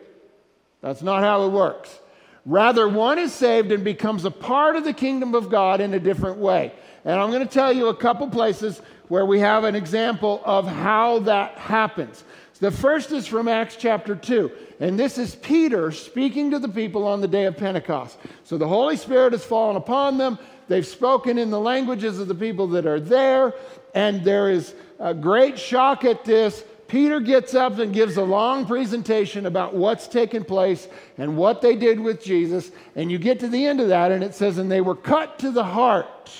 That's 0.81 1.01
not 1.01 1.23
how 1.23 1.45
it 1.45 1.49
works. 1.49 1.99
Rather, 2.45 2.87
one 2.87 3.19
is 3.19 3.33
saved 3.33 3.71
and 3.71 3.83
becomes 3.83 4.25
a 4.25 4.31
part 4.31 4.75
of 4.75 4.83
the 4.83 4.93
kingdom 4.93 5.35
of 5.35 5.49
God 5.49 5.81
in 5.81 5.93
a 5.93 5.99
different 5.99 6.37
way. 6.37 6.71
And 7.05 7.19
I'm 7.19 7.31
going 7.31 7.45
to 7.45 7.53
tell 7.53 7.71
you 7.71 7.87
a 7.87 7.95
couple 7.95 8.27
places 8.29 8.81
where 9.09 9.25
we 9.25 9.39
have 9.39 9.65
an 9.65 9.75
example 9.75 10.41
of 10.45 10.65
how 10.65 11.19
that 11.19 11.57
happens. 11.57 12.23
The 12.59 12.71
first 12.71 13.11
is 13.11 13.27
from 13.27 13.47
Acts 13.47 13.75
chapter 13.77 14.15
2. 14.15 14.51
And 14.79 14.97
this 14.97 15.17
is 15.17 15.35
Peter 15.35 15.91
speaking 15.91 16.51
to 16.51 16.59
the 16.59 16.69
people 16.69 17.05
on 17.05 17.21
the 17.21 17.27
day 17.27 17.45
of 17.45 17.57
Pentecost. 17.57 18.17
So 18.43 18.57
the 18.57 18.67
Holy 18.67 18.97
Spirit 18.97 19.33
has 19.33 19.43
fallen 19.43 19.75
upon 19.75 20.17
them. 20.17 20.39
They've 20.67 20.85
spoken 20.85 21.37
in 21.37 21.49
the 21.49 21.59
languages 21.59 22.19
of 22.19 22.27
the 22.27 22.35
people 22.35 22.67
that 22.67 22.85
are 22.85 22.99
there. 22.99 23.53
And 23.95 24.23
there 24.23 24.49
is 24.49 24.75
a 24.99 25.13
great 25.13 25.57
shock 25.57 26.05
at 26.05 26.23
this. 26.23 26.63
Peter 26.87 27.19
gets 27.19 27.53
up 27.53 27.79
and 27.79 27.93
gives 27.93 28.17
a 28.17 28.23
long 28.23 28.65
presentation 28.65 29.45
about 29.45 29.75
what's 29.75 30.07
taken 30.07 30.43
place 30.43 30.87
and 31.17 31.37
what 31.37 31.61
they 31.61 31.75
did 31.75 31.99
with 31.99 32.21
Jesus. 32.23 32.71
And 32.95 33.11
you 33.11 33.19
get 33.19 33.39
to 33.41 33.47
the 33.47 33.65
end 33.65 33.79
of 33.79 33.89
that, 33.89 34.11
and 34.11 34.23
it 34.23 34.33
says, 34.33 34.57
And 34.57 34.71
they 34.71 34.81
were 34.81 34.95
cut 34.95 35.39
to 35.39 35.51
the 35.51 35.63
heart. 35.63 36.31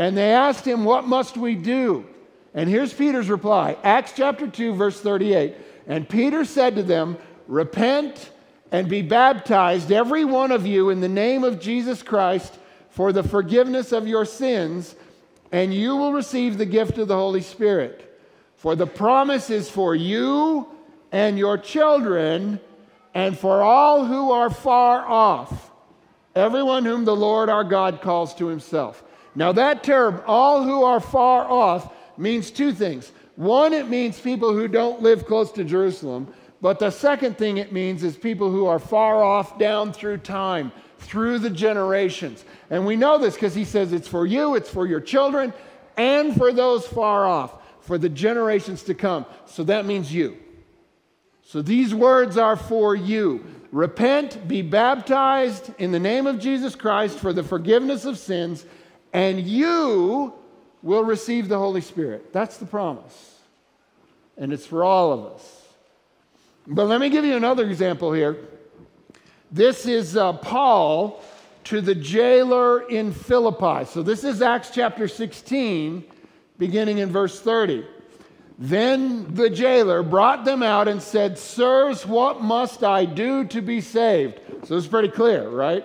And 0.00 0.16
they 0.16 0.32
asked 0.32 0.66
him, 0.66 0.86
What 0.86 1.06
must 1.06 1.36
we 1.36 1.54
do? 1.54 2.06
And 2.54 2.70
here's 2.70 2.94
Peter's 2.94 3.28
reply 3.28 3.76
Acts 3.84 4.14
chapter 4.16 4.48
2, 4.48 4.72
verse 4.72 4.98
38. 4.98 5.54
And 5.86 6.08
Peter 6.08 6.46
said 6.46 6.76
to 6.76 6.82
them, 6.82 7.18
Repent 7.46 8.30
and 8.72 8.88
be 8.88 9.02
baptized, 9.02 9.92
every 9.92 10.24
one 10.24 10.52
of 10.52 10.66
you, 10.66 10.88
in 10.88 11.00
the 11.00 11.08
name 11.08 11.44
of 11.44 11.60
Jesus 11.60 12.02
Christ 12.02 12.56
for 12.88 13.12
the 13.12 13.22
forgiveness 13.22 13.92
of 13.92 14.08
your 14.08 14.24
sins 14.24 14.94
and 15.52 15.74
you 15.74 15.96
will 15.96 16.12
receive 16.12 16.56
the 16.56 16.66
gift 16.66 16.96
of 16.96 17.08
the 17.08 17.16
Holy 17.16 17.42
Spirit. 17.42 18.06
For 18.56 18.76
the 18.76 18.86
promise 18.86 19.50
is 19.50 19.68
for 19.68 19.94
you 19.94 20.68
and 21.12 21.38
your 21.38 21.58
children, 21.58 22.60
and 23.14 23.36
for 23.36 23.62
all 23.62 24.04
who 24.04 24.30
are 24.30 24.50
far 24.50 25.04
off, 25.04 25.72
everyone 26.36 26.84
whom 26.84 27.04
the 27.04 27.16
Lord 27.16 27.48
our 27.48 27.64
God 27.64 28.00
calls 28.00 28.34
to 28.36 28.46
himself. 28.46 29.02
Now, 29.34 29.52
that 29.52 29.84
term, 29.84 30.22
all 30.26 30.62
who 30.62 30.84
are 30.84 31.00
far 31.00 31.48
off, 31.48 31.92
means 32.18 32.50
two 32.50 32.72
things. 32.72 33.12
One, 33.36 33.72
it 33.72 33.88
means 33.88 34.20
people 34.20 34.52
who 34.52 34.68
don't 34.68 35.02
live 35.02 35.26
close 35.26 35.52
to 35.52 35.64
Jerusalem. 35.64 36.32
But 36.60 36.78
the 36.78 36.90
second 36.90 37.38
thing 37.38 37.56
it 37.56 37.72
means 37.72 38.04
is 38.04 38.16
people 38.16 38.50
who 38.50 38.66
are 38.66 38.78
far 38.78 39.22
off 39.22 39.58
down 39.58 39.92
through 39.92 40.18
time, 40.18 40.72
through 40.98 41.38
the 41.38 41.50
generations. 41.50 42.44
And 42.68 42.84
we 42.84 42.96
know 42.96 43.18
this 43.18 43.34
because 43.34 43.54
he 43.54 43.64
says 43.64 43.92
it's 43.92 44.08
for 44.08 44.26
you, 44.26 44.56
it's 44.56 44.68
for 44.68 44.86
your 44.86 45.00
children, 45.00 45.54
and 45.96 46.36
for 46.36 46.52
those 46.52 46.86
far 46.86 47.26
off, 47.26 47.54
for 47.80 47.96
the 47.96 48.08
generations 48.08 48.82
to 48.84 48.94
come. 48.94 49.24
So 49.46 49.64
that 49.64 49.86
means 49.86 50.12
you. 50.12 50.36
So 51.42 51.62
these 51.62 51.94
words 51.94 52.36
are 52.36 52.56
for 52.56 52.94
you. 52.94 53.44
Repent, 53.72 54.46
be 54.46 54.62
baptized 54.62 55.72
in 55.78 55.92
the 55.92 55.98
name 55.98 56.26
of 56.26 56.38
Jesus 56.38 56.74
Christ 56.74 57.18
for 57.18 57.32
the 57.32 57.42
forgiveness 57.42 58.04
of 58.04 58.18
sins, 58.18 58.66
and 59.12 59.40
you 59.40 60.32
will 60.82 61.04
receive 61.04 61.48
the 61.48 61.58
Holy 61.58 61.80
Spirit. 61.80 62.32
That's 62.32 62.56
the 62.56 62.66
promise. 62.66 63.38
And 64.36 64.52
it's 64.52 64.66
for 64.66 64.84
all 64.84 65.12
of 65.12 65.32
us. 65.34 65.62
But 66.66 66.86
let 66.86 67.00
me 67.00 67.10
give 67.10 67.24
you 67.24 67.36
another 67.36 67.68
example 67.68 68.12
here. 68.12 68.36
This 69.50 69.86
is 69.86 70.16
uh, 70.16 70.34
Paul 70.34 71.22
to 71.64 71.80
the 71.80 71.94
jailer 71.94 72.88
in 72.88 73.12
Philippi. 73.12 73.84
So 73.84 74.02
this 74.02 74.24
is 74.24 74.40
Acts 74.40 74.70
chapter 74.70 75.08
16, 75.08 76.04
beginning 76.58 76.98
in 76.98 77.10
verse 77.10 77.40
30. 77.40 77.84
Then 78.58 79.34
the 79.34 79.50
jailer 79.50 80.02
brought 80.02 80.44
them 80.44 80.62
out 80.62 80.86
and 80.86 81.02
said, 81.02 81.38
Sirs, 81.38 82.06
what 82.06 82.42
must 82.42 82.84
I 82.84 83.06
do 83.06 83.44
to 83.46 83.60
be 83.62 83.80
saved? 83.80 84.40
So 84.64 84.76
it's 84.76 84.86
pretty 84.86 85.08
clear, 85.08 85.48
right? 85.48 85.84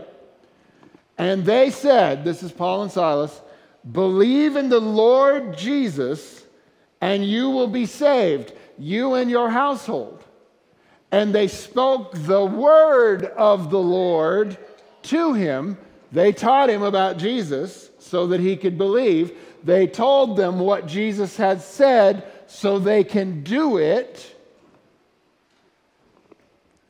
And 1.17 1.45
they 1.45 1.69
said, 1.69 2.23
This 2.23 2.43
is 2.43 2.51
Paul 2.51 2.83
and 2.83 2.91
Silas, 2.91 3.41
believe 3.91 4.55
in 4.55 4.69
the 4.69 4.79
Lord 4.79 5.57
Jesus, 5.57 6.45
and 7.01 7.25
you 7.25 7.49
will 7.49 7.67
be 7.67 7.85
saved, 7.85 8.53
you 8.77 9.13
and 9.13 9.29
your 9.29 9.49
household. 9.49 10.23
And 11.11 11.33
they 11.33 11.47
spoke 11.47 12.11
the 12.13 12.45
word 12.45 13.25
of 13.25 13.69
the 13.69 13.79
Lord 13.79 14.57
to 15.03 15.33
him. 15.33 15.77
They 16.11 16.31
taught 16.31 16.69
him 16.69 16.81
about 16.81 17.17
Jesus 17.17 17.91
so 17.99 18.27
that 18.27 18.39
he 18.39 18.57
could 18.57 18.77
believe. 18.77 19.37
They 19.63 19.87
told 19.87 20.35
them 20.35 20.59
what 20.59 20.87
Jesus 20.87 21.37
had 21.37 21.61
said 21.61 22.23
so 22.47 22.79
they 22.79 23.03
can 23.03 23.43
do 23.43 23.77
it. 23.77 24.34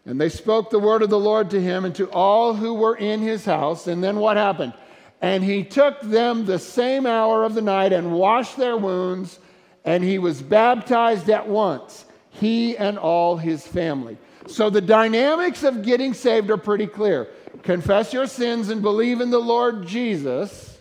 And 0.06 0.22
they 0.22 0.30
spoke 0.30 0.70
the 0.70 0.80
word 0.80 1.02
of 1.02 1.10
the 1.10 1.20
Lord 1.20 1.50
to 1.50 1.62
him 1.62 1.84
and 1.84 1.96
to 1.96 2.10
all 2.12 2.54
who 2.54 2.76
were 2.76 2.96
in 2.96 3.22
his 3.22 3.44
house. 3.44 3.88
And 3.88 4.04
then 4.04 4.18
what 4.18 4.38
happened? 4.38 4.74
And 5.22 5.44
he 5.44 5.64
took 5.64 6.00
them 6.02 6.46
the 6.46 6.60
same 6.60 7.06
hour 7.08 7.44
of 7.44 7.56
the 7.56 7.62
night 7.62 7.92
and 7.92 8.12
washed 8.12 8.58
their 8.58 8.78
wounds, 8.78 9.40
and 9.84 10.04
he 10.04 10.20
was 10.20 10.42
baptized 10.42 11.30
at 11.30 11.48
once, 11.48 12.06
he 12.30 12.78
and 12.78 13.00
all 13.00 13.38
his 13.38 13.66
family. 13.66 14.18
So 14.48 14.70
the 14.70 14.82
dynamics 14.82 15.64
of 15.64 15.82
getting 15.82 16.14
saved 16.14 16.52
are 16.52 16.58
pretty 16.58 16.86
clear. 16.86 17.28
Confess 17.64 18.14
your 18.14 18.28
sins 18.28 18.70
and 18.70 18.84
believe 18.84 19.22
in 19.22 19.32
the 19.32 19.40
Lord 19.40 19.88
Jesus. 19.88 20.80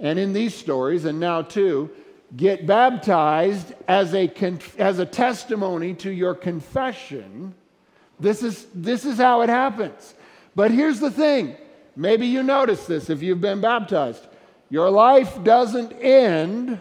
And 0.00 0.18
in 0.18 0.32
these 0.32 0.54
stories, 0.54 1.04
and 1.04 1.20
now 1.20 1.42
too, 1.42 1.90
get 2.36 2.66
baptized 2.66 3.74
as 3.86 4.14
a, 4.14 4.30
as 4.78 4.98
a 4.98 5.06
testimony 5.06 5.94
to 5.94 6.10
your 6.10 6.34
confession. 6.34 7.54
This 8.18 8.42
is, 8.42 8.66
this 8.74 9.04
is 9.04 9.18
how 9.18 9.42
it 9.42 9.48
happens. 9.48 10.14
But 10.54 10.70
here's 10.70 11.00
the 11.00 11.10
thing 11.10 11.56
maybe 11.94 12.26
you 12.26 12.42
notice 12.42 12.86
this 12.86 13.10
if 13.10 13.22
you've 13.22 13.40
been 13.40 13.60
baptized. 13.60 14.26
Your 14.70 14.90
life 14.90 15.42
doesn't 15.44 15.92
end 15.92 16.80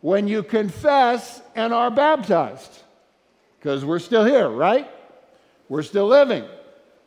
when 0.00 0.26
you 0.26 0.42
confess 0.42 1.40
and 1.54 1.72
are 1.72 1.90
baptized 1.90 2.82
because 3.58 3.84
we're 3.84 4.00
still 4.00 4.24
here, 4.24 4.48
right? 4.48 4.90
We're 5.68 5.84
still 5.84 6.08
living. 6.08 6.44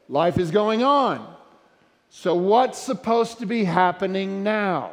Life 0.08 0.38
is 0.38 0.52
going 0.52 0.84
on. 0.84 1.36
So, 2.10 2.36
what's 2.36 2.80
supposed 2.80 3.40
to 3.40 3.46
be 3.46 3.66
happening 3.66 4.42
now? 4.42 4.92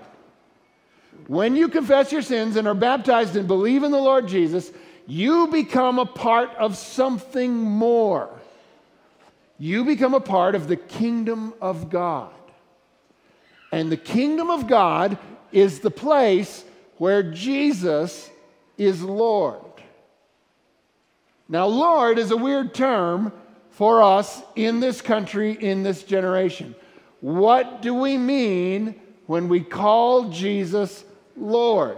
When 1.26 1.56
you 1.56 1.68
confess 1.68 2.12
your 2.12 2.22
sins 2.22 2.56
and 2.56 2.66
are 2.66 2.74
baptized 2.74 3.36
and 3.36 3.46
believe 3.46 3.82
in 3.82 3.90
the 3.90 3.98
Lord 3.98 4.28
Jesus, 4.28 4.70
you 5.06 5.46
become 5.48 5.98
a 5.98 6.06
part 6.06 6.50
of 6.56 6.76
something 6.76 7.54
more. 7.54 8.28
You 9.58 9.84
become 9.84 10.14
a 10.14 10.20
part 10.20 10.54
of 10.54 10.68
the 10.68 10.76
kingdom 10.76 11.54
of 11.60 11.90
God. 11.90 12.32
And 13.70 13.90
the 13.90 13.96
kingdom 13.96 14.50
of 14.50 14.66
God 14.66 15.18
is 15.52 15.80
the 15.80 15.90
place 15.90 16.64
where 16.98 17.22
Jesus 17.22 18.30
is 18.76 19.02
Lord. 19.02 19.62
Now, 21.48 21.66
Lord 21.66 22.18
is 22.18 22.30
a 22.30 22.36
weird 22.36 22.74
term 22.74 23.32
for 23.70 24.02
us 24.02 24.42
in 24.56 24.80
this 24.80 25.00
country, 25.00 25.52
in 25.52 25.82
this 25.82 26.02
generation. 26.02 26.74
What 27.20 27.82
do 27.82 27.94
we 27.94 28.16
mean 28.16 29.00
when 29.32 29.48
we 29.48 29.60
call 29.60 30.28
Jesus 30.28 31.06
Lord. 31.38 31.96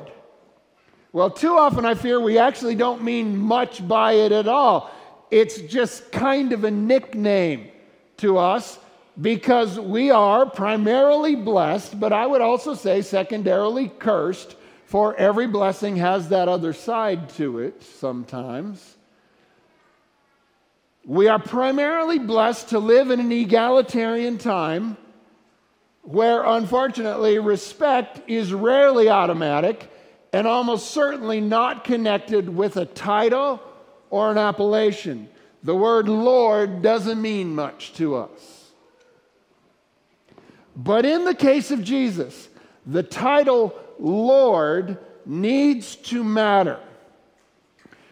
Well, 1.12 1.30
too 1.30 1.56
often 1.56 1.84
I 1.84 1.94
fear 1.94 2.20
we 2.20 2.38
actually 2.38 2.76
don't 2.76 3.02
mean 3.02 3.36
much 3.36 3.86
by 3.88 4.12
it 4.12 4.30
at 4.30 4.46
all. 4.46 4.88
It's 5.32 5.60
just 5.62 6.12
kind 6.12 6.52
of 6.52 6.62
a 6.62 6.70
nickname 6.70 7.72
to 8.18 8.38
us 8.38 8.78
because 9.20 9.80
we 9.80 10.12
are 10.12 10.48
primarily 10.48 11.34
blessed, 11.34 11.98
but 11.98 12.12
I 12.12 12.24
would 12.24 12.40
also 12.40 12.72
say 12.72 13.02
secondarily 13.02 13.88
cursed, 13.88 14.54
for 14.86 15.16
every 15.16 15.48
blessing 15.48 15.96
has 15.96 16.28
that 16.28 16.48
other 16.48 16.72
side 16.72 17.30
to 17.30 17.58
it 17.58 17.82
sometimes. 17.82 18.96
We 21.04 21.26
are 21.26 21.40
primarily 21.40 22.20
blessed 22.20 22.68
to 22.68 22.78
live 22.78 23.10
in 23.10 23.18
an 23.18 23.32
egalitarian 23.32 24.38
time 24.38 24.98
where 26.04 26.44
unfortunately 26.44 27.38
respect 27.38 28.20
is 28.28 28.52
rarely 28.52 29.08
automatic 29.08 29.90
and 30.32 30.46
almost 30.46 30.90
certainly 30.90 31.40
not 31.40 31.84
connected 31.84 32.48
with 32.54 32.76
a 32.76 32.84
title 32.84 33.60
or 34.10 34.30
an 34.30 34.38
appellation. 34.38 35.28
The 35.62 35.74
word 35.74 36.08
Lord 36.08 36.82
doesn't 36.82 37.20
mean 37.20 37.54
much 37.54 37.94
to 37.94 38.16
us. 38.16 38.70
But 40.76 41.06
in 41.06 41.24
the 41.24 41.34
case 41.34 41.70
of 41.70 41.82
Jesus, 41.82 42.48
the 42.86 43.02
title 43.02 43.74
Lord 43.98 44.98
needs 45.24 45.96
to 45.96 46.22
matter. 46.22 46.80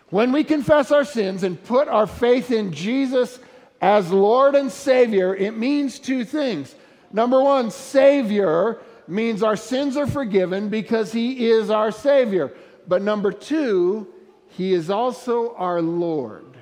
When 0.09 0.33
we 0.33 0.45
confess 0.45 0.93
our 0.93 1.05
sins 1.05 1.43
and 1.43 1.63
put 1.63 1.89
our 1.89 2.07
faith 2.07 2.51
in 2.51 2.73
Jesus 2.73 3.39
as 3.81 4.11
Lord 4.11 4.55
and 4.55 4.71
Savior, 4.71 5.35
it 5.35 5.57
means 5.57 5.99
two 5.99 6.25
things. 6.25 6.75
Number 7.12 7.42
one, 7.42 7.70
Savior 7.70 8.81
means 9.07 9.42
our 9.42 9.57
sins 9.57 9.96
are 9.96 10.07
forgiven 10.07 10.68
because 10.68 11.12
He 11.12 11.48
is 11.48 11.70
our 11.70 11.90
Savior. 11.90 12.53
But 12.88 13.03
number 13.03 13.33
two, 13.33 14.09
He 14.48 14.72
is 14.72 14.90
also 14.90 15.55
our 15.57 15.83
Lord. 15.83 16.57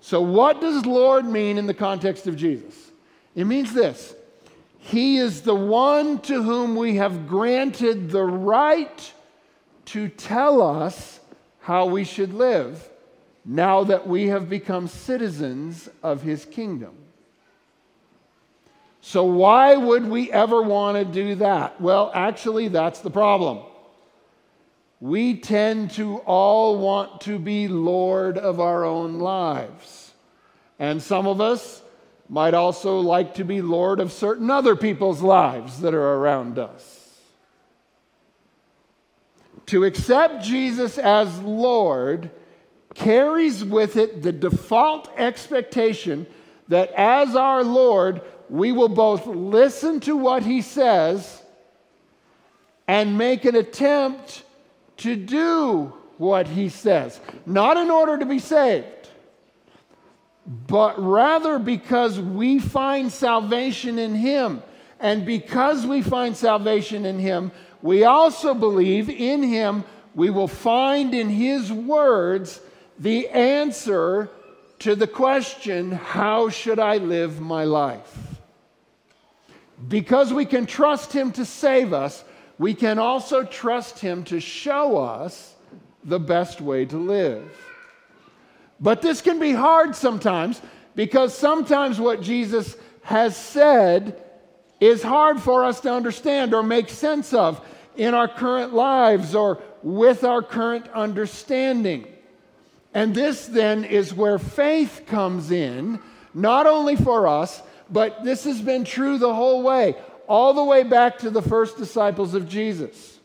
So, 0.00 0.20
what 0.20 0.60
does 0.60 0.86
Lord 0.86 1.26
mean 1.26 1.58
in 1.58 1.66
the 1.66 1.74
context 1.74 2.26
of 2.26 2.36
Jesus? 2.36 2.90
It 3.34 3.44
means 3.44 3.72
this 3.72 4.14
He 4.78 5.18
is 5.18 5.42
the 5.42 5.54
one 5.54 6.18
to 6.20 6.42
whom 6.42 6.76
we 6.76 6.96
have 6.96 7.28
granted 7.28 8.10
the 8.10 8.24
right 8.24 9.12
to 9.86 10.08
tell 10.08 10.62
us 10.62 11.20
how 11.60 11.86
we 11.86 12.04
should 12.04 12.32
live 12.32 12.88
now 13.44 13.84
that 13.84 14.06
we 14.06 14.28
have 14.28 14.48
become 14.48 14.86
citizens 14.86 15.88
of 16.02 16.22
His 16.22 16.44
kingdom. 16.44 16.94
So, 19.02 19.24
why 19.24 19.76
would 19.76 20.06
we 20.06 20.30
ever 20.30 20.62
want 20.62 20.98
to 20.98 21.04
do 21.04 21.36
that? 21.36 21.80
Well, 21.80 22.10
actually, 22.14 22.68
that's 22.68 23.00
the 23.00 23.10
problem. 23.10 23.60
We 25.00 25.36
tend 25.38 25.92
to 25.92 26.18
all 26.18 26.78
want 26.78 27.22
to 27.22 27.38
be 27.38 27.68
Lord 27.68 28.36
of 28.36 28.60
our 28.60 28.84
own 28.84 29.18
lives. 29.18 30.12
And 30.78 31.02
some 31.02 31.26
of 31.26 31.40
us 31.40 31.82
might 32.28 32.52
also 32.54 33.00
like 33.00 33.34
to 33.34 33.44
be 33.44 33.62
Lord 33.62 34.00
of 34.00 34.12
certain 34.12 34.50
other 34.50 34.76
people's 34.76 35.22
lives 35.22 35.80
that 35.80 35.94
are 35.94 36.14
around 36.14 36.58
us. 36.58 37.18
To 39.66 39.84
accept 39.84 40.44
Jesus 40.44 40.98
as 40.98 41.40
Lord 41.40 42.30
carries 42.94 43.64
with 43.64 43.96
it 43.96 44.22
the 44.22 44.32
default 44.32 45.10
expectation 45.16 46.26
that 46.68 46.92
as 46.92 47.34
our 47.34 47.64
Lord, 47.64 48.20
we 48.50 48.72
will 48.72 48.88
both 48.88 49.26
listen 49.26 50.00
to 50.00 50.16
what 50.16 50.42
he 50.42 50.60
says 50.60 51.42
and 52.88 53.16
make 53.16 53.44
an 53.44 53.54
attempt 53.54 54.42
to 54.98 55.14
do 55.14 55.92
what 56.18 56.48
he 56.48 56.68
says. 56.68 57.20
Not 57.46 57.76
in 57.76 57.90
order 57.90 58.18
to 58.18 58.26
be 58.26 58.40
saved, 58.40 59.08
but 60.44 61.00
rather 61.00 61.58
because 61.58 62.18
we 62.18 62.58
find 62.58 63.12
salvation 63.12 63.98
in 63.98 64.14
him. 64.14 64.62
And 64.98 65.24
because 65.24 65.86
we 65.86 66.02
find 66.02 66.36
salvation 66.36 67.06
in 67.06 67.18
him, 67.18 67.52
we 67.80 68.04
also 68.04 68.52
believe 68.52 69.08
in 69.08 69.42
him 69.42 69.84
we 70.14 70.28
will 70.28 70.48
find 70.48 71.14
in 71.14 71.28
his 71.28 71.72
words 71.72 72.60
the 72.98 73.28
answer 73.28 74.28
to 74.80 74.96
the 74.96 75.06
question, 75.06 75.92
How 75.92 76.48
should 76.48 76.78
I 76.78 76.96
live 76.96 77.40
my 77.40 77.64
life? 77.64 78.29
Because 79.88 80.32
we 80.32 80.44
can 80.44 80.66
trust 80.66 81.12
Him 81.12 81.32
to 81.32 81.44
save 81.44 81.92
us, 81.92 82.24
we 82.58 82.74
can 82.74 82.98
also 82.98 83.44
trust 83.44 83.98
Him 83.98 84.24
to 84.24 84.40
show 84.40 84.98
us 84.98 85.54
the 86.04 86.20
best 86.20 86.60
way 86.60 86.84
to 86.86 86.96
live. 86.96 87.50
But 88.80 89.02
this 89.02 89.20
can 89.20 89.38
be 89.38 89.52
hard 89.52 89.94
sometimes 89.94 90.60
because 90.94 91.36
sometimes 91.36 92.00
what 92.00 92.22
Jesus 92.22 92.76
has 93.02 93.36
said 93.36 94.22
is 94.80 95.02
hard 95.02 95.40
for 95.40 95.64
us 95.64 95.80
to 95.80 95.92
understand 95.92 96.54
or 96.54 96.62
make 96.62 96.88
sense 96.88 97.34
of 97.34 97.60
in 97.96 98.14
our 98.14 98.28
current 98.28 98.72
lives 98.72 99.34
or 99.34 99.62
with 99.82 100.24
our 100.24 100.42
current 100.42 100.88
understanding. 100.90 102.06
And 102.94 103.14
this 103.14 103.46
then 103.46 103.84
is 103.84 104.14
where 104.14 104.38
faith 104.38 105.02
comes 105.06 105.50
in, 105.50 106.00
not 106.34 106.66
only 106.66 106.96
for 106.96 107.28
us, 107.28 107.62
but 107.90 108.24
this 108.24 108.44
has 108.44 108.60
been 108.60 108.84
true 108.84 109.18
the 109.18 109.34
whole 109.34 109.62
way, 109.62 109.96
all 110.26 110.54
the 110.54 110.64
way 110.64 110.82
back 110.82 111.18
to 111.18 111.30
the 111.30 111.42
first 111.42 111.76
disciples 111.76 112.34
of 112.34 112.48
Jesus. 112.48 113.18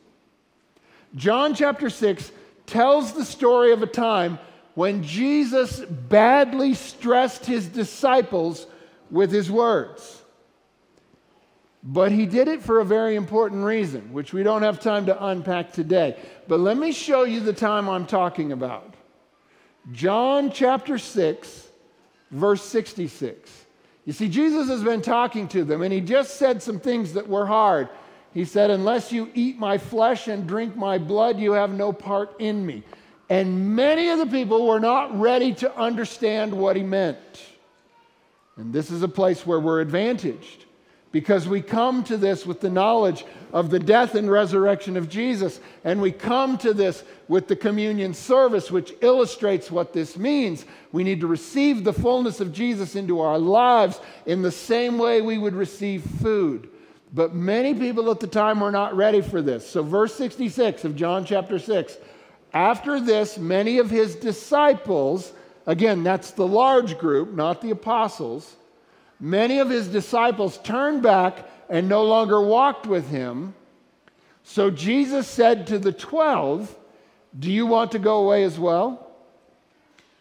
John 1.15 1.54
chapter 1.54 1.89
6 1.89 2.32
tells 2.65 3.13
the 3.13 3.25
story 3.25 3.71
of 3.71 3.84
a 3.84 3.88
time 3.88 4.39
when 4.73 5.04
Jesus 5.04 5.80
badly 5.80 6.73
stressed 6.73 7.45
his 7.45 7.67
disciples 7.67 8.67
with 9.10 9.32
his 9.32 9.49
words. 9.49 10.21
But 11.82 12.12
he 12.12 12.25
did 12.25 12.47
it 12.47 12.63
for 12.63 12.80
a 12.80 12.86
very 12.86 13.15
important 13.15 13.63
reason, 13.63 14.12
which 14.12 14.34
we 14.34 14.41
don't 14.41 14.63
have 14.63 14.80
time 14.80 15.06
to 15.06 15.25
unpack 15.25 15.71
today. 15.71 16.17
But 16.47 16.60
let 16.60 16.78
me 16.78 16.91
show 16.91 17.23
you 17.23 17.39
the 17.39 17.54
time 17.54 17.88
I'm 17.88 18.08
talking 18.08 18.51
about. 18.51 18.95
John 19.91 20.51
chapter 20.51 20.97
6, 20.97 21.67
verse 22.32 22.63
66. 22.63 23.64
You 24.06 24.13
see, 24.13 24.30
Jesus 24.30 24.68
has 24.70 24.84
been 24.84 25.02
talking 25.02 25.48
to 25.50 25.63
them, 25.63 25.82
and 25.82 25.91
he 25.91 26.00
just 26.00 26.38
said 26.38 26.62
some 26.62 26.80
things 26.80 27.13
that 27.13 27.28
were 27.28 27.46
hard. 27.46 27.89
He 28.34 28.46
said, 28.46 28.70
Unless 28.70 29.12
you 29.12 29.32
eat 29.34 29.58
my 29.58 29.78
flesh 29.78 30.28
and 30.28 30.48
drink 30.48 30.76
my 30.76 30.98
blood, 30.98 31.39
you 31.39 31.54
have 31.54 31.72
no 31.72 31.91
part 31.91 32.39
in 32.39 32.65
me. 32.65 32.84
And 33.30 33.76
many 33.76 34.10
of 34.10 34.20
the 34.20 34.28
people 34.28 34.68
were 34.68 34.80
not 34.80 35.20
ready 35.20 35.54
to 35.56 35.76
understand 35.76 36.54
what 36.54 36.76
he 36.76 36.84
meant. 36.84 37.18
And 38.58 38.72
this 38.72 38.91
is 38.91 39.02
a 39.02 39.08
place 39.08 39.46
where 39.46 39.60
we're 39.60 39.82
advantaged 39.82 40.65
because 41.15 41.47
we 41.47 41.62
come 41.62 42.04
to 42.04 42.17
this 42.17 42.45
with 42.45 42.60
the 42.60 42.69
knowledge 42.69 43.23
of 43.54 43.69
the 43.69 43.80
death 43.80 44.15
and 44.15 44.30
resurrection 44.30 44.97
of 44.97 45.08
Jesus. 45.08 45.62
And 45.86 46.01
we 46.01 46.12
come 46.12 46.58
to 46.58 46.73
this 46.73 47.06
with 47.30 47.47
the 47.47 47.56
communion 47.56 48.13
service, 48.13 48.69
which 48.69 48.93
illustrates 48.99 49.71
what 49.71 49.93
this 49.93 50.17
means. 50.17 50.65
We 50.91 51.06
need 51.06 51.21
to 51.21 51.28
receive 51.28 51.86
the 51.86 51.93
fullness 51.93 52.41
of 52.41 52.51
Jesus 52.51 52.97
into 52.97 53.21
our 53.21 53.39
lives 53.39 54.01
in 54.25 54.41
the 54.41 54.51
same 54.51 54.97
way 54.97 55.21
we 55.21 55.38
would 55.38 55.56
receive 55.56 56.04
food. 56.04 56.67
But 57.13 57.34
many 57.34 57.73
people 57.73 58.12
at 58.12 58.19
the 58.19 58.28
time 58.28 58.60
were 58.60 58.69
not 58.69 58.93
ready 58.93 59.21
for 59.21 59.41
this. 59.41 59.65
So, 59.65 59.84
verse 59.84 60.13
66 60.15 60.84
of 60.84 60.97
John 60.97 61.23
chapter 61.23 61.60
6 61.60 61.95
after 62.54 62.99
this, 62.99 63.38
many 63.38 63.78
of 63.78 63.89
his 63.89 64.17
disciples, 64.17 65.32
again, 65.65 66.04
that's 66.04 66.32
the 66.32 66.45
large 66.45 66.97
group, 66.97 67.32
not 67.32 67.62
the 67.62 67.71
apostles, 67.71 68.58
many 69.19 69.60
of 69.60 69.69
his 69.69 69.88
disciples 69.88 70.58
turned 70.60 71.01
back 71.01 71.49
and 71.69 71.89
no 71.89 72.04
longer 72.04 72.41
walked 72.41 72.86
with 72.88 73.10
him. 73.10 73.54
So 74.43 74.69
Jesus 74.69 75.28
said 75.28 75.67
to 75.67 75.80
the 75.80 75.91
twelve, 75.91 76.75
Do 77.38 77.51
you 77.51 77.65
want 77.65 77.91
to 77.93 77.99
go 77.99 78.23
away 78.23 78.43
as 78.43 78.60
well? 78.60 79.12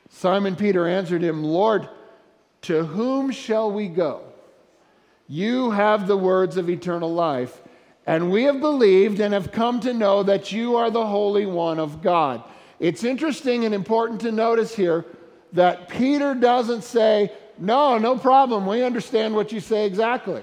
Simon 0.09 0.57
Peter 0.57 0.87
answered 0.87 1.23
him, 1.23 1.43
Lord, 1.43 1.89
to 2.63 2.85
whom 2.85 3.31
shall 3.31 3.71
we 3.71 3.89
go? 3.89 4.23
You 5.29 5.71
have 5.71 6.07
the 6.07 6.17
words 6.17 6.57
of 6.57 6.71
eternal 6.71 7.13
life. 7.13 7.61
And 8.07 8.31
we 8.31 8.45
have 8.45 8.61
believed 8.61 9.21
and 9.21 9.33
have 9.33 9.51
come 9.51 9.81
to 9.81 9.95
know 9.95 10.23
that 10.23 10.53
you 10.53 10.77
are 10.77 10.91
the 10.91 11.07
Holy 11.07 11.47
One 11.47 11.79
of 11.79 12.03
God. 12.03 12.43
It's 12.79 13.03
interesting 13.03 13.65
and 13.65 13.75
important 13.75 14.21
to 14.23 14.33
notice 14.33 14.75
here 14.77 15.07
that 15.53 15.89
Peter 15.89 16.35
doesn't 16.35 16.85
say, 16.85 17.33
No, 17.59 17.99
no 17.99 18.17
problem. 18.17 18.67
We 18.67 18.83
understand 18.83 19.35
what 19.35 19.53
you 19.53 19.61
say 19.61 19.87
exactly. 19.87 20.43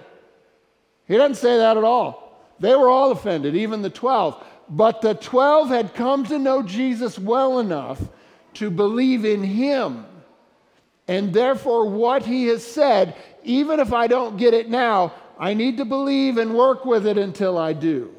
He 1.07 1.17
doesn't 1.17 1.35
say 1.35 1.57
that 1.57 1.77
at 1.77 1.83
all. 1.83 2.39
They 2.59 2.75
were 2.75 2.89
all 2.89 3.11
offended, 3.11 3.55
even 3.55 3.81
the 3.81 3.89
12. 3.89 4.43
But 4.69 5.01
the 5.01 5.15
12 5.15 5.69
had 5.69 5.93
come 5.93 6.25
to 6.27 6.39
know 6.39 6.63
Jesus 6.63 7.19
well 7.19 7.59
enough 7.59 8.01
to 8.55 8.69
believe 8.69 9.25
in 9.25 9.43
him. 9.43 10.05
And 11.07 11.33
therefore, 11.33 11.89
what 11.89 12.25
he 12.25 12.45
has 12.47 12.65
said, 12.65 13.15
even 13.43 13.79
if 13.79 13.91
I 13.91 14.07
don't 14.07 14.37
get 14.37 14.53
it 14.53 14.69
now, 14.69 15.13
I 15.37 15.53
need 15.53 15.77
to 15.77 15.85
believe 15.85 16.37
and 16.37 16.55
work 16.55 16.85
with 16.85 17.07
it 17.07 17.17
until 17.17 17.57
I 17.57 17.73
do. 17.73 18.13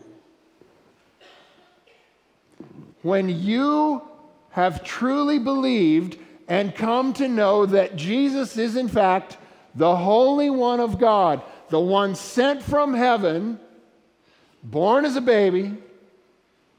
When 3.03 3.29
you 3.29 4.03
have 4.51 4.85
truly 4.85 5.39
believed 5.39 6.19
and 6.49 6.75
come 6.75 7.13
to 7.15 7.29
know 7.29 7.67
that 7.67 7.97
Jesus 7.97 8.57
is, 8.57 8.77
in 8.77 8.89
fact, 8.89 9.39
the 9.75 9.97
Holy 9.97 10.51
One 10.51 10.81
of 10.81 10.99
God, 10.99 11.43
the 11.69 11.81
one 11.81 12.15
sent 12.15 12.63
from 12.63 12.95
heaven, 12.95 13.59
born 14.63 15.05
as 15.05 15.17
a 15.17 15.21
baby, 15.21 15.75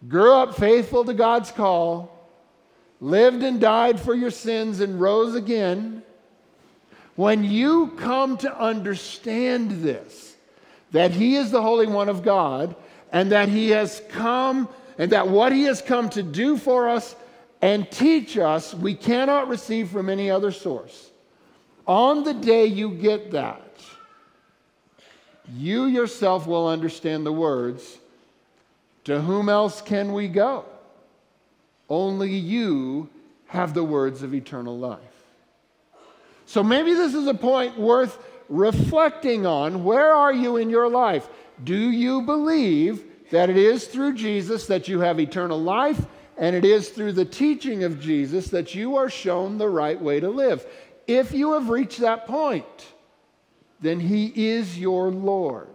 grew 0.08 0.34
up 0.34 0.56
faithful 0.56 1.06
to 1.06 1.13
God's 1.13 1.52
call, 1.52 2.12
lived 2.99 3.43
and 3.43 3.60
died 3.60 3.99
for 3.99 4.13
your 4.13 4.32
sins, 4.32 4.80
and 4.80 4.99
rose 4.99 5.36
again. 5.36 6.04
When 7.15 7.43
you 7.43 7.88
come 7.97 8.38
to 8.38 8.60
understand 8.60 9.84
this, 9.84 10.36
that 10.91 11.12
he 11.12 11.36
is 11.36 11.52
the 11.52 11.62
Holy 11.62 11.88
One 11.88 12.10
of 12.10 12.23
God 12.23 12.76
and 13.12 13.32
that 13.32 13.49
he 13.49 13.71
has 13.71 14.02
come 14.10 14.69
and 14.97 15.12
that 15.12 15.28
what 15.28 15.52
he 15.52 15.63
has 15.63 15.82
come 15.82 16.10
to 16.12 16.23
do 16.23 16.58
for 16.58 16.89
us 16.89 17.15
and 17.63 17.89
teach 17.89 18.38
us, 18.38 18.73
we 18.73 18.93
cannot 18.93 19.47
receive 19.47 19.89
from 19.89 20.10
any 20.10 20.30
other 20.30 20.52
source. 20.52 21.12
On 21.88 22.26
the 22.26 22.34
day 22.34 22.65
you 22.65 22.91
get 22.91 23.32
that, 23.32 23.78
you 25.56 25.86
yourself 25.86 26.45
will 26.45 26.67
understand 26.67 27.26
the 27.26 27.32
words 27.32 27.99
To 29.06 29.19
whom 29.19 29.49
else 29.49 29.82
can 29.82 30.13
we 30.13 30.30
go? 30.30 30.65
Only 31.89 32.32
you 32.32 33.10
have 33.47 33.73
the 33.73 33.84
words 33.84 34.23
of 34.23 34.34
eternal 34.34 34.78
life. 34.78 34.99
So 36.45 36.63
maybe 36.63 36.93
this 36.93 37.13
is 37.13 37.28
a 37.28 37.34
point 37.34 37.78
worth 37.78 38.17
reflecting 38.47 39.45
on 39.45 39.84
where 39.84 40.13
are 40.13 40.34
you 40.34 40.56
in 40.58 40.69
your 40.69 40.89
life? 40.89 41.28
Do 41.63 41.91
you 41.91 42.21
believe 42.21 43.04
that 43.32 43.49
it 43.49 43.58
is 43.58 43.88
through 43.88 44.13
Jesus 44.13 44.67
that 44.67 44.88
you 44.88 45.02
have 45.02 45.19
eternal 45.19 45.60
life 45.60 46.06
and 46.37 46.55
it 46.55 46.65
is 46.65 46.89
through 46.89 47.13
the 47.13 47.25
teaching 47.25 47.83
of 47.83 47.99
Jesus 47.99 48.47
that 48.49 48.73
you 48.73 48.95
are 48.95 49.09
shown 49.09 49.57
the 49.57 49.69
right 49.69 49.99
way 49.99 50.19
to 50.19 50.29
live? 50.29 50.65
If 51.07 51.33
you 51.33 51.53
have 51.53 51.69
reached 51.69 51.99
that 51.99 52.25
point, 52.25 52.65
then 53.81 53.99
He 53.99 54.27
is 54.49 54.79
your 54.79 55.11
Lord. 55.11 55.67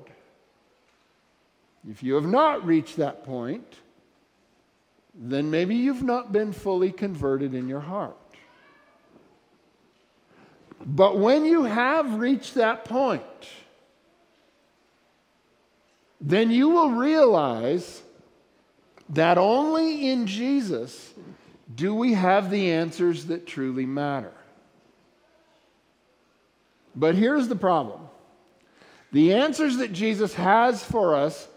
If 1.88 2.02
you 2.02 2.14
have 2.14 2.26
not 2.26 2.64
reached 2.66 2.96
that 2.96 3.24
point, 3.24 3.76
then 5.14 5.50
maybe 5.50 5.74
you've 5.74 6.02
not 6.02 6.32
been 6.32 6.52
fully 6.52 6.92
converted 6.92 7.54
in 7.54 7.68
your 7.68 7.80
heart. 7.80 8.16
But 10.84 11.18
when 11.18 11.44
you 11.44 11.64
have 11.64 12.18
reached 12.18 12.54
that 12.54 12.84
point, 12.84 13.22
then 16.20 16.50
you 16.50 16.68
will 16.68 16.90
realize 16.90 18.02
that 19.10 19.38
only 19.38 20.10
in 20.10 20.26
Jesus 20.26 21.12
do 21.74 21.94
we 21.94 22.14
have 22.14 22.50
the 22.50 22.72
answers 22.72 23.26
that 23.26 23.46
truly 23.46 23.86
matter. 23.86 24.32
But 26.94 27.14
here's 27.14 27.48
the 27.48 27.56
problem 27.56 28.00
the 29.12 29.34
answers 29.34 29.78
that 29.78 29.92
Jesus 29.92 30.34
has 30.34 30.84
for 30.84 31.14
us, 31.14 31.48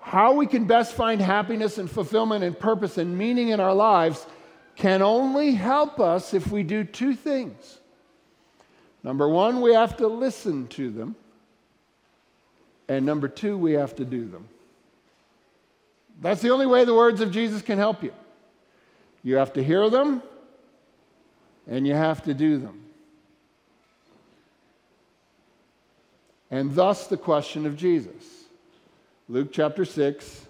how 0.00 0.34
we 0.34 0.46
can 0.46 0.66
best 0.66 0.94
find 0.94 1.20
happiness 1.20 1.78
and 1.78 1.90
fulfillment 1.90 2.44
and 2.44 2.58
purpose 2.58 2.98
and 2.98 3.16
meaning 3.16 3.48
in 3.48 3.60
our 3.60 3.74
lives, 3.74 4.26
can 4.76 5.00
only 5.00 5.52
help 5.52 6.00
us 6.00 6.34
if 6.34 6.48
we 6.48 6.62
do 6.62 6.84
two 6.84 7.14
things. 7.14 7.78
Number 9.02 9.28
one, 9.28 9.60
we 9.60 9.74
have 9.74 9.96
to 9.98 10.06
listen 10.06 10.68
to 10.68 10.90
them. 10.90 11.16
And 12.88 13.06
number 13.06 13.28
two, 13.28 13.56
we 13.56 13.72
have 13.72 13.96
to 13.96 14.04
do 14.04 14.26
them. 14.26 14.48
That's 16.20 16.40
the 16.40 16.50
only 16.50 16.66
way 16.66 16.84
the 16.84 16.94
words 16.94 17.20
of 17.20 17.30
Jesus 17.30 17.62
can 17.62 17.78
help 17.78 18.02
you. 18.02 18.12
You 19.22 19.36
have 19.36 19.52
to 19.54 19.64
hear 19.64 19.88
them 19.90 20.22
and 21.66 21.86
you 21.86 21.94
have 21.94 22.22
to 22.24 22.34
do 22.34 22.58
them. 22.58 22.84
And 26.50 26.74
thus 26.74 27.06
the 27.06 27.16
question 27.16 27.66
of 27.66 27.76
Jesus. 27.76 28.44
Luke 29.28 29.48
chapter 29.52 29.84
6, 29.84 30.46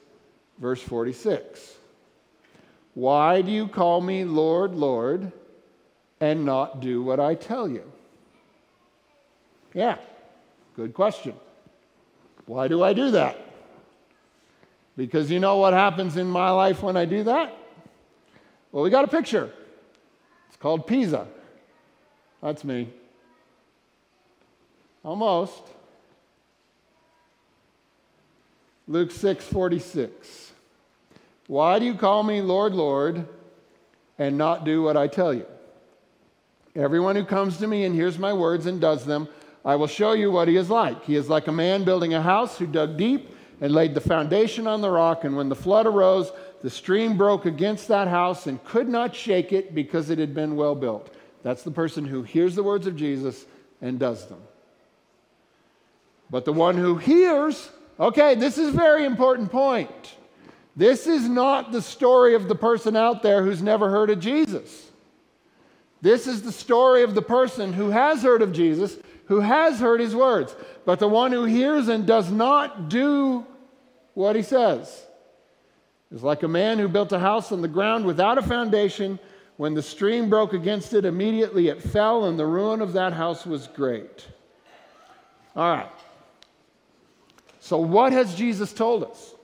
verse 0.59 0.83
46. 0.83 1.77
Why 2.95 3.41
do 3.41 3.51
you 3.51 3.69
call 3.69 4.01
me 4.01 4.25
Lord, 4.25 4.75
Lord, 4.75 5.33
and 6.21 6.45
not 6.45 6.81
do 6.81 7.03
what 7.03 7.21
I 7.21 7.35
tell 7.35 7.69
you? 7.69 7.91
Yeah, 9.75 9.97
good 10.77 10.93
question. 10.93 11.35
Why 12.47 12.69
do 12.69 12.83
I 12.83 12.93
do 12.93 13.13
that? 13.13 13.39
Because 15.03 15.33
you 15.33 15.41
know 15.41 15.57
what 15.57 15.73
happens 15.73 16.17
in 16.17 16.29
my 16.29 16.51
life 16.51 16.81
when 16.81 16.97
I 16.97 17.07
do 17.07 17.25
that? 17.25 17.59
Well, 18.71 18.85
we 18.85 18.91
got 18.91 19.03
a 19.03 19.09
picture. 19.09 19.53
It's 20.47 20.57
called 20.59 20.87
Pisa. 20.87 21.27
That's 22.41 22.63
me. 22.63 22.89
Almost. 25.05 25.61
Luke 28.87 29.11
6 29.11 29.45
46. 29.45 30.53
Why 31.49 31.81
do 31.81 31.85
you 31.85 31.95
call 31.95 32.23
me 32.23 32.41
Lord, 32.41 32.73
Lord, 32.73 33.27
and 34.21 34.39
not 34.39 34.65
do 34.65 34.85
what 34.85 34.97
I 34.97 35.09
tell 35.09 35.35
you? 35.35 35.47
Everyone 36.77 37.17
who 37.17 37.25
comes 37.25 37.57
to 37.59 37.67
me 37.67 37.83
and 37.83 37.93
hears 37.93 38.21
my 38.21 38.33
words 38.33 38.67
and 38.67 38.81
does 38.81 39.05
them, 39.05 39.27
I 39.65 39.75
will 39.75 39.89
show 39.89 40.13
you 40.13 40.31
what 40.31 40.47
he 40.47 40.57
is 40.57 40.71
like. 40.71 41.05
He 41.05 41.17
is 41.17 41.29
like 41.29 41.49
a 41.49 41.53
man 41.53 41.83
building 41.83 42.15
a 42.15 42.23
house 42.23 42.57
who 42.57 42.69
dug 42.69 42.97
deep 42.97 43.33
and 43.63 43.73
laid 43.73 43.95
the 43.95 44.01
foundation 44.01 44.67
on 44.67 44.81
the 44.81 44.91
rock, 44.91 45.23
and 45.23 45.37
when 45.37 45.49
the 45.49 45.55
flood 45.55 45.87
arose, 45.87 46.33
the 46.63 46.69
stream 46.69 47.17
broke 47.17 47.47
against 47.47 47.87
that 47.87 48.09
house 48.09 48.49
and 48.49 48.63
could 48.65 48.89
not 48.89 49.15
shake 49.15 49.53
it 49.53 49.73
because 49.73 50.11
it 50.11 50.19
had 50.19 50.35
been 50.35 50.57
well 50.57 50.75
built. 50.75 51.15
That's 51.45 51.63
the 51.63 51.71
person 51.71 52.05
who 52.05 52.25
hears 52.25 52.57
the 52.57 52.65
words 52.65 52.89
of 52.89 52.97
Jesus 52.97 53.47
and 53.81 54.01
does 54.01 54.27
them. 54.27 54.41
But 56.29 56.45
the 56.45 56.53
one 56.53 56.77
who 56.77 56.97
hears, 56.97 57.71
okay, 58.01 58.35
this 58.35 58.59
is 58.59 58.71
a 58.71 58.77
very 58.77 59.05
important 59.05 59.53
point. 59.53 60.17
This 60.75 61.07
is 61.07 61.29
not 61.29 61.71
the 61.71 61.83
story 61.83 62.35
of 62.35 62.49
the 62.49 62.57
person 62.57 62.97
out 62.97 63.23
there 63.23 63.45
who's 63.45 63.63
never 63.63 63.91
heard 63.91 64.11
of 64.11 64.19
Jesus. 64.19 64.91
This 66.01 66.27
is 66.27 66.43
the 66.43 66.51
story 66.51 67.05
of 67.05 67.15
the 67.15 67.23
person 67.23 67.73
who 67.73 67.91
has 67.91 68.25
heard 68.25 68.43
of 68.43 68.53
Jesus, 68.53 68.97
who 69.27 69.39
has 69.39 69.79
heard 69.79 70.01
his 70.01 70.17
words, 70.17 70.57
but 70.85 70.99
the 70.99 71.07
one 71.07 71.31
who 71.31 71.45
hears 71.45 71.87
and 71.87 72.07
does 72.07 72.29
not 72.33 72.89
do 72.89 73.47
what 74.15 74.37
he 74.37 74.43
says 74.43 75.07
is 76.11 76.23
like 76.23 76.43
a 76.43 76.49
man 76.49 76.79
who 76.79 76.89
built 76.89 77.13
a 77.13 77.19
house 77.19 77.53
on 77.53 77.63
the 77.63 77.69
ground 77.69 78.05
without 78.05 78.39
a 78.39 78.43
foundation. 78.43 79.19
When 79.57 79.75
the 79.75 79.83
stream 79.83 80.29
broke 80.29 80.53
against 80.53 80.93
it, 80.95 81.05
immediately 81.05 81.69
it 81.69 81.83
fell, 81.83 82.25
and 82.25 82.39
the 82.39 82.47
ruin 82.47 82.81
of 82.81 82.93
that 82.95 83.13
house 83.13 83.47
was 83.47 83.67
great. 83.69 84.27
All 85.55 85.71
right. 85.71 85.91
So, 87.61 87.79
what 87.79 88.13
has 88.13 88.35
Jesus 88.35 88.73
told 88.73 89.05
us? 89.05 89.35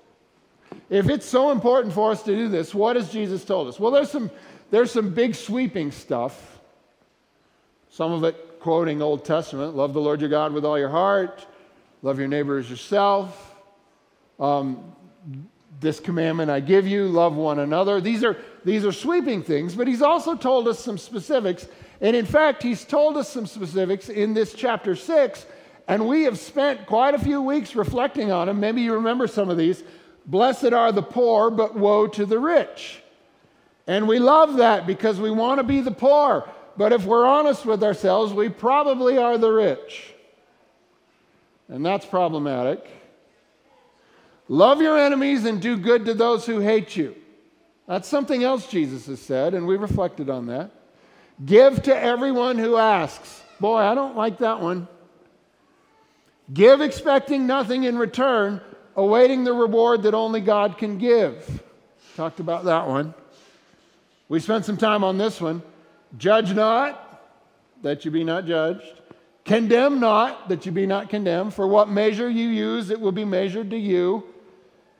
If 0.91 1.09
it's 1.09 1.27
so 1.27 1.51
important 1.51 1.95
for 1.95 2.11
us 2.11 2.23
to 2.25 2.35
do 2.35 2.49
this, 2.49 2.75
what 2.75 2.97
has 2.97 3.13
Jesus 3.13 3.45
told 3.45 3.69
us? 3.69 3.79
Well, 3.79 3.91
there's 3.91 4.11
some, 4.11 4.31
there's 4.71 4.91
some 4.91 5.11
big 5.11 5.35
sweeping 5.35 5.91
stuff. 5.93 6.59
Some 7.91 8.13
of 8.13 8.25
it 8.25 8.61
quoting 8.61 9.01
Old 9.01 9.25
Testament 9.25 9.77
love 9.77 9.93
the 9.93 10.01
Lord 10.01 10.21
your 10.21 10.31
God 10.31 10.53
with 10.53 10.65
all 10.65 10.79
your 10.79 10.89
heart, 10.89 11.47
love 12.03 12.19
your 12.19 12.29
neighbor 12.29 12.59
as 12.59 12.69
yourself. 12.69 13.48
Um, 14.39 14.95
this 15.81 16.01
commandment 16.01 16.51
I 16.51 16.61
give 16.61 16.87
you, 16.87 17.07
love 17.07 17.35
one 17.35 17.61
another. 17.61 18.01
These 18.01 18.25
are, 18.25 18.37
these 18.65 18.85
are 18.85 18.93
sweeping 18.93 19.43
things, 19.43 19.75
but 19.75 19.87
he's 19.87 20.03
also 20.03 20.35
told 20.35 20.67
us 20.69 20.79
some 20.79 20.99
specifics. 20.99 21.69
And 22.01 22.17
in 22.17 22.27
fact, 22.27 22.63
he's 22.63 22.85
told 22.85 23.17
us 23.17 23.29
some 23.29 23.47
specifics 23.47 24.09
in 24.09 24.35
this 24.35 24.55
chapter 24.55 24.97
6, 24.97 25.47
and 25.87 26.09
we 26.09 26.25
have 26.25 26.39
spent 26.39 26.87
quite 26.87 27.15
a 27.15 27.19
few 27.19 27.41
weeks 27.41 27.75
reflecting 27.75 28.31
on 28.31 28.47
them. 28.47 28.61
Maybe 28.61 28.83
you 28.83 28.95
remember 28.95 29.27
some 29.27 29.51
of 29.51 29.57
these. 29.57 29.83
Blessed 30.27 30.73
are 30.73 30.93
the 30.93 31.03
poor, 31.03 31.51
but 31.51 31.75
woe 31.75 32.07
to 32.09 32.27
the 32.27 32.39
rich. 32.39 33.01
And 33.87 34.07
we 34.07 34.19
love 34.19 34.57
that 34.57 34.87
because 34.87 35.19
we 35.19 35.31
want 35.31 35.59
to 35.59 35.65
be 35.65 35.81
the 35.81 35.91
poor. 35.91 36.49
But 36.77 36.93
if 36.93 37.05
we're 37.07 37.25
honest 37.25 37.65
with 37.65 37.83
ourselves, 37.83 38.33
we 38.33 38.49
probably 38.49 39.17
are 39.17 39.39
the 39.39 39.51
rich. 39.51 40.15
And 41.69 41.85
that's 41.85 42.05
problematic. 42.05 42.87
Love 44.49 44.81
your 44.81 44.99
enemies 44.99 45.45
and 45.45 45.61
do 45.61 45.77
good 45.77 46.07
to 46.07 46.15
those 46.15 46.47
who 46.47 46.61
hate 46.61 46.97
you. 46.97 47.15
That's 47.87 48.09
something 48.09 48.43
else 48.43 48.67
Jesus 48.67 49.07
has 49.07 49.21
said, 49.21 49.55
and 49.55 49.67
we 49.67 49.77
reflected 49.77 50.31
on 50.31 50.47
that. 50.47 50.71
Give 51.45 51.83
to 51.85 51.97
everyone 51.97 52.59
who 52.59 52.77
asks. 52.77 53.43
Boy, 53.61 53.79
I 53.79 53.95
don't 53.95 54.17
like 54.17 54.39
that 54.39 54.61
one. 54.61 54.89
Give 56.53 56.81
expecting 56.81 57.47
nothing 57.47 57.85
in 57.85 57.99
return, 57.99 58.61
awaiting 58.97 59.45
the 59.45 59.53
reward 59.53 60.03
that 60.05 60.15
only 60.15 60.41
God 60.41 60.79
can 60.79 60.99
give. 60.99 61.63
Talked 62.17 62.41
about 62.41 62.65
that 62.65 62.89
one. 62.89 63.15
We 64.29 64.41
spent 64.41 64.65
some 64.65 64.77
time 64.77 65.05
on 65.05 65.19
this 65.19 65.41
one. 65.41 65.63
Judge 66.17 66.55
not, 66.55 67.23
that 67.83 68.05
you 68.05 68.11
be 68.11 68.25
not 68.25 68.47
judged. 68.47 69.01
Condemn 69.45 70.01
not, 70.01 70.49
that 70.49 70.67
you 70.67 70.73
be 70.73 70.87
not 70.87 71.09
condemned. 71.09 71.55
For 71.55 71.67
what 71.67 71.89
measure 71.89 72.29
you 72.29 72.49
use, 72.49 72.91
it 72.91 73.01
will 73.01 73.13
be 73.13 73.25
measured 73.25 73.71
to 73.71 73.79
you. 73.79 74.25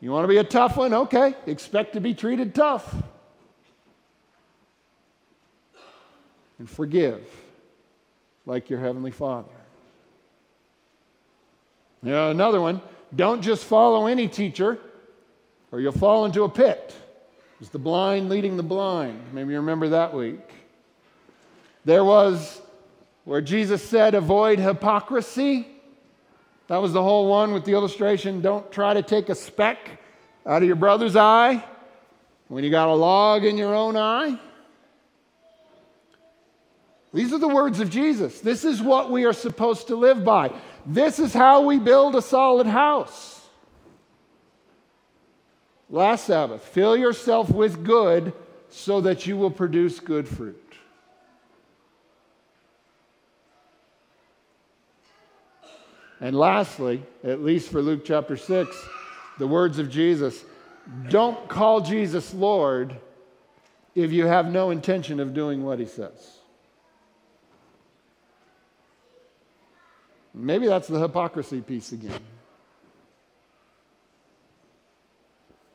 You 0.01 0.13
want 0.13 0.25
to 0.25 0.29
be 0.29 0.39
a 0.39 0.45
tough 0.45 0.77
one? 0.77 0.95
Okay, 0.95 1.35
expect 1.47 1.95
to 1.95 2.01
be 2.01 2.15
treated 2.15 2.55
tough. 2.55 2.95
And 6.59 6.69
forgive 6.69 7.23
like 8.47 8.71
your 8.71 8.81
Heavenly 8.81 9.11
Father. 9.11 9.49
You 12.03 12.17
another 12.17 12.61
one 12.61 12.81
don't 13.15 13.43
just 13.43 13.65
follow 13.65 14.07
any 14.07 14.29
teacher 14.29 14.79
or 15.73 15.81
you'll 15.81 15.93
fall 15.93 16.25
into 16.25 16.45
a 16.45 16.49
pit. 16.49 16.95
It's 17.61 17.71
the 17.71 17.79
blind 17.79 18.29
leading 18.29 18.57
the 18.57 18.63
blind. 18.63 19.21
Maybe 19.33 19.53
you 19.53 19.59
remember 19.59 19.89
that 19.91 20.15
week. 20.15 20.41
There 21.85 22.05
was 22.05 22.61
where 23.25 23.41
Jesus 23.41 23.83
said, 23.83 24.15
avoid 24.15 24.59
hypocrisy. 24.59 25.67
That 26.69 26.83
was 26.83 26.93
the 26.93 27.03
whole 27.03 27.29
one 27.29 27.53
with 27.53 27.65
the 27.65 27.73
illustration. 27.73 28.41
Don't 28.41 28.71
try 28.71 28.95
to 28.95 29.03
take 29.03 29.31
a 29.31 29.35
speck 29.35 30.01
out 30.47 30.63
of 30.63 30.67
your 30.67 30.77
brother's 30.77 31.17
eye 31.17 31.65
when 32.49 32.63
you 32.63 32.71
got 32.71 32.89
a 32.89 32.95
log 32.95 33.45
in 33.45 33.57
your 33.57 33.75
own 33.75 33.97
eye. 33.97 34.39
These 37.13 37.33
are 37.33 37.39
the 37.39 37.49
words 37.49 37.81
of 37.81 37.89
Jesus. 37.89 38.41
This 38.41 38.65
is 38.65 38.83
what 38.83 39.11
we 39.11 39.25
are 39.25 39.33
supposed 39.33 39.87
to 39.89 39.97
live 39.97 40.25
by. 40.25 40.53
This 40.85 41.19
is 41.19 41.33
how 41.33 41.63
we 41.63 41.79
build 41.79 42.15
a 42.15 42.23
solid 42.23 42.67
house. 42.67 43.47
Last 45.89 46.27
Sabbath, 46.27 46.63
fill 46.63 46.99
yourself 46.99 47.49
with 47.49 47.83
good 47.83 48.35
so 48.69 49.01
that 49.01 49.27
you 49.27 49.39
will 49.39 49.51
produce 49.51 50.01
good 50.01 50.29
fruit. 50.29 50.68
And 56.21 56.37
lastly, 56.37 57.03
at 57.23 57.43
least 57.43 57.71
for 57.71 57.81
Luke 57.81 58.05
chapter 58.05 58.37
6, 58.37 58.89
the 59.39 59.47
words 59.47 59.79
of 59.79 59.91
Jesus 59.91 60.45
don't 61.09 61.49
call 61.49 61.81
Jesus 61.81 62.35
Lord 62.35 62.97
if 63.95 64.13
you 64.13 64.27
have 64.27 64.51
no 64.51 64.71
intention 64.71 65.21
of 65.21 65.35
doing 65.35 65.63
what 65.65 65.79
he 65.79 65.87
says. 65.87 66.39
Maybe 70.35 70.67
that's 70.67 70.89
the 70.89 71.01
hypocrisy 71.01 71.61
piece 71.61 71.93
again. 71.93 72.21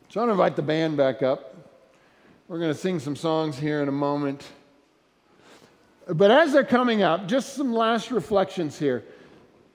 So 0.10 0.22
I'm 0.22 0.28
going 0.28 0.38
to 0.38 0.44
invite 0.44 0.56
the 0.56 0.62
band 0.62 0.96
back 0.96 1.24
up. 1.24 1.56
We're 2.48 2.60
going 2.60 2.72
to 2.72 2.78
sing 2.78 3.00
some 3.00 3.16
songs 3.16 3.58
here 3.58 3.82
in 3.82 3.88
a 3.88 3.94
moment. 3.94 4.44
But 6.08 6.32
as 6.32 6.54
they're 6.54 6.64
coming 6.64 7.02
up, 7.02 7.28
just 7.28 7.56
some 7.56 7.74
last 7.74 8.12
reflections 8.12 8.78
here. 8.78 9.04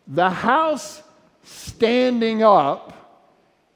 The 0.09 0.31
house 0.31 1.03
standing 1.45 2.43
up 2.43 2.95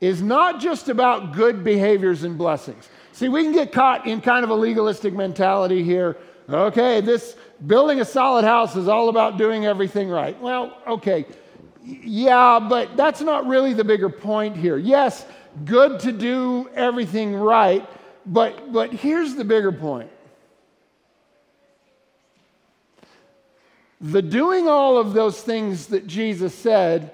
is 0.00 0.22
not 0.22 0.60
just 0.60 0.88
about 0.88 1.32
good 1.32 1.62
behaviors 1.62 2.24
and 2.24 2.36
blessings. 2.36 2.88
See, 3.12 3.28
we 3.28 3.44
can 3.44 3.52
get 3.52 3.70
caught 3.70 4.06
in 4.06 4.20
kind 4.20 4.42
of 4.42 4.50
a 4.50 4.54
legalistic 4.54 5.14
mentality 5.14 5.82
here. 5.82 6.16
Okay, 6.48 7.00
this 7.00 7.36
building 7.66 8.00
a 8.00 8.04
solid 8.04 8.44
house 8.44 8.74
is 8.74 8.88
all 8.88 9.10
about 9.10 9.38
doing 9.38 9.66
everything 9.66 10.08
right. 10.08 10.38
Well, 10.40 10.76
okay, 10.86 11.26
yeah, 11.84 12.58
but 12.58 12.96
that's 12.96 13.20
not 13.20 13.46
really 13.46 13.74
the 13.74 13.84
bigger 13.84 14.08
point 14.08 14.56
here. 14.56 14.78
Yes, 14.78 15.26
good 15.64 16.00
to 16.00 16.12
do 16.12 16.68
everything 16.74 17.34
right, 17.34 17.88
but, 18.26 18.72
but 18.72 18.92
here's 18.92 19.34
the 19.34 19.44
bigger 19.44 19.72
point 19.72 20.10
The 24.02 24.20
doing 24.20 24.68
all 24.68 24.98
of 24.98 25.12
those 25.12 25.40
things 25.40 25.86
that 25.86 26.08
Jesus 26.08 26.52
said 26.52 27.12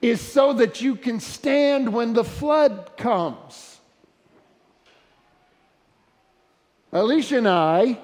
is 0.00 0.20
so 0.20 0.52
that 0.52 0.80
you 0.80 0.94
can 0.94 1.18
stand 1.18 1.92
when 1.92 2.12
the 2.12 2.22
flood 2.22 2.92
comes. 2.96 3.80
Alicia 6.92 7.38
and 7.38 7.48
I 7.48 7.98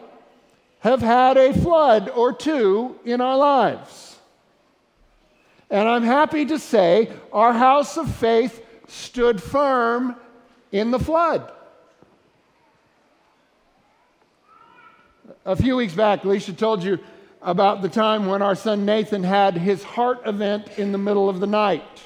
have 0.81 1.01
had 1.01 1.37
a 1.37 1.53
flood 1.53 2.09
or 2.09 2.33
two 2.33 2.99
in 3.05 3.20
our 3.20 3.37
lives. 3.37 4.16
And 5.70 5.88
I'm 5.88 6.03
happy 6.03 6.44
to 6.46 6.59
say 6.59 7.11
our 7.33 7.53
house 7.53 7.96
of 7.96 8.12
faith 8.16 8.64
stood 8.88 9.40
firm 9.40 10.16
in 10.72 10.90
the 10.90 10.99
flood. 10.99 11.53
A 15.44 15.55
few 15.55 15.77
weeks 15.77 15.94
back, 15.94 16.25
Alicia 16.25 16.53
told 16.53 16.83
you 16.83 16.99
about 17.46 17.80
the 17.80 17.88
time 17.88 18.26
when 18.26 18.42
our 18.42 18.56
son 18.56 18.85
Nathan 18.85 19.22
had 19.22 19.56
his 19.56 19.85
heart 19.85 20.20
event 20.26 20.66
in 20.78 20.90
the 20.90 20.98
middle 20.98 21.28
of 21.28 21.38
the 21.38 21.46
night. 21.46 22.02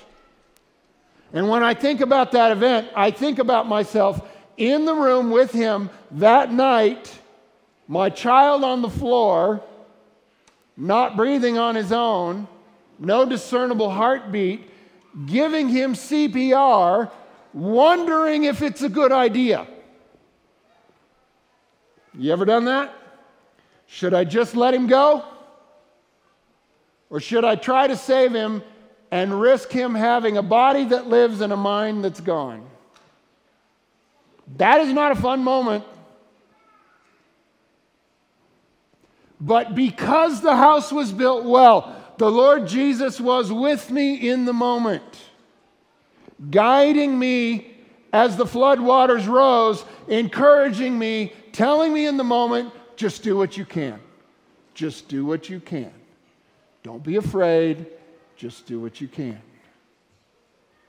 And 1.33 1.49
when 1.49 1.63
I 1.63 1.73
think 1.73 2.03
about 2.03 2.33
that 2.33 2.53
event, 2.53 2.89
I 2.95 3.11
think 3.11 3.39
about 3.39 3.67
myself 3.67 4.21
in 4.59 4.85
the 4.85 4.95
room 4.95 5.31
with 5.31 5.51
him 5.51 5.89
that 6.13 6.53
night, 6.53 7.19
my 7.89 8.11
child 8.11 8.63
on 8.65 8.83
the 8.83 8.91
floor, 8.91 9.63
not 10.77 11.17
breathing 11.17 11.57
on 11.57 11.75
his 11.75 11.91
own, 11.91 12.47
no 12.99 13.25
discernible 13.25 13.91
heartbeat, 13.91 14.69
giving 15.25 15.71
him 15.71 15.95
CPR, 15.95 17.11
wondering 17.55 18.45
if 18.45 18.61
it's 18.61 18.83
a 18.83 18.91
good 18.91 19.11
idea. 19.11 19.67
You 22.13 22.31
ever 22.31 22.45
done 22.45 22.67
that? 22.67 23.00
Should 23.93 24.15
I 24.15 24.23
just 24.23 24.55
let 24.55 24.73
him 24.73 24.87
go? 24.87 25.25
Or 27.11 27.19
should 27.19 27.45
I 27.45 27.57
try 27.57 27.89
to 27.89 27.97
save 27.97 28.33
him 28.33 28.63
and 29.11 29.41
risk 29.41 29.73
him 29.73 29.97
having 29.97 30.37
a 30.37 30.43
body 30.43 30.85
that 30.85 31.09
lives 31.09 31.41
and 31.41 31.53
a 31.53 31.57
mind 31.57 32.05
that's 32.05 32.21
gone? 32.21 32.65
That 34.59 34.81
is 34.83 34.93
not 34.93 35.11
a 35.11 35.17
fun 35.17 35.43
moment. 35.43 35.85
But 39.41 39.75
because 39.75 40.41
the 40.41 40.55
house 40.55 40.93
was 40.93 41.11
built 41.11 41.45
well, 41.45 41.97
the 42.17 42.31
Lord 42.31 42.69
Jesus 42.69 43.21
was 43.21 43.53
with 43.53 43.91
me 43.91 44.31
in 44.31 44.45
the 44.45 44.53
moment, 44.53 45.03
guiding 46.49 47.19
me 47.19 47.75
as 48.13 48.37
the 48.37 48.47
flood 48.47 48.79
waters 48.79 49.27
rose, 49.27 49.85
encouraging 50.07 50.97
me, 50.97 51.33
telling 51.51 51.93
me 51.93 52.07
in 52.07 52.17
the 52.19 52.25
moment, 52.25 52.73
just 53.01 53.23
do 53.23 53.35
what 53.35 53.57
you 53.57 53.65
can. 53.65 53.99
Just 54.75 55.09
do 55.09 55.25
what 55.25 55.49
you 55.49 55.59
can. 55.59 55.91
Don't 56.83 57.03
be 57.03 57.17
afraid. 57.17 57.87
Just 58.37 58.67
do 58.67 58.79
what 58.79 59.01
you 59.01 59.09
can. 59.09 59.41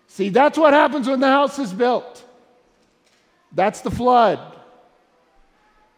See, 0.08 0.28
that's 0.28 0.58
what 0.58 0.74
happens 0.74 1.08
when 1.08 1.22
the 1.22 1.28
house 1.28 1.58
is 1.58 1.72
built. 1.72 2.22
That's 3.54 3.80
the 3.80 3.92
flood. 3.92 4.40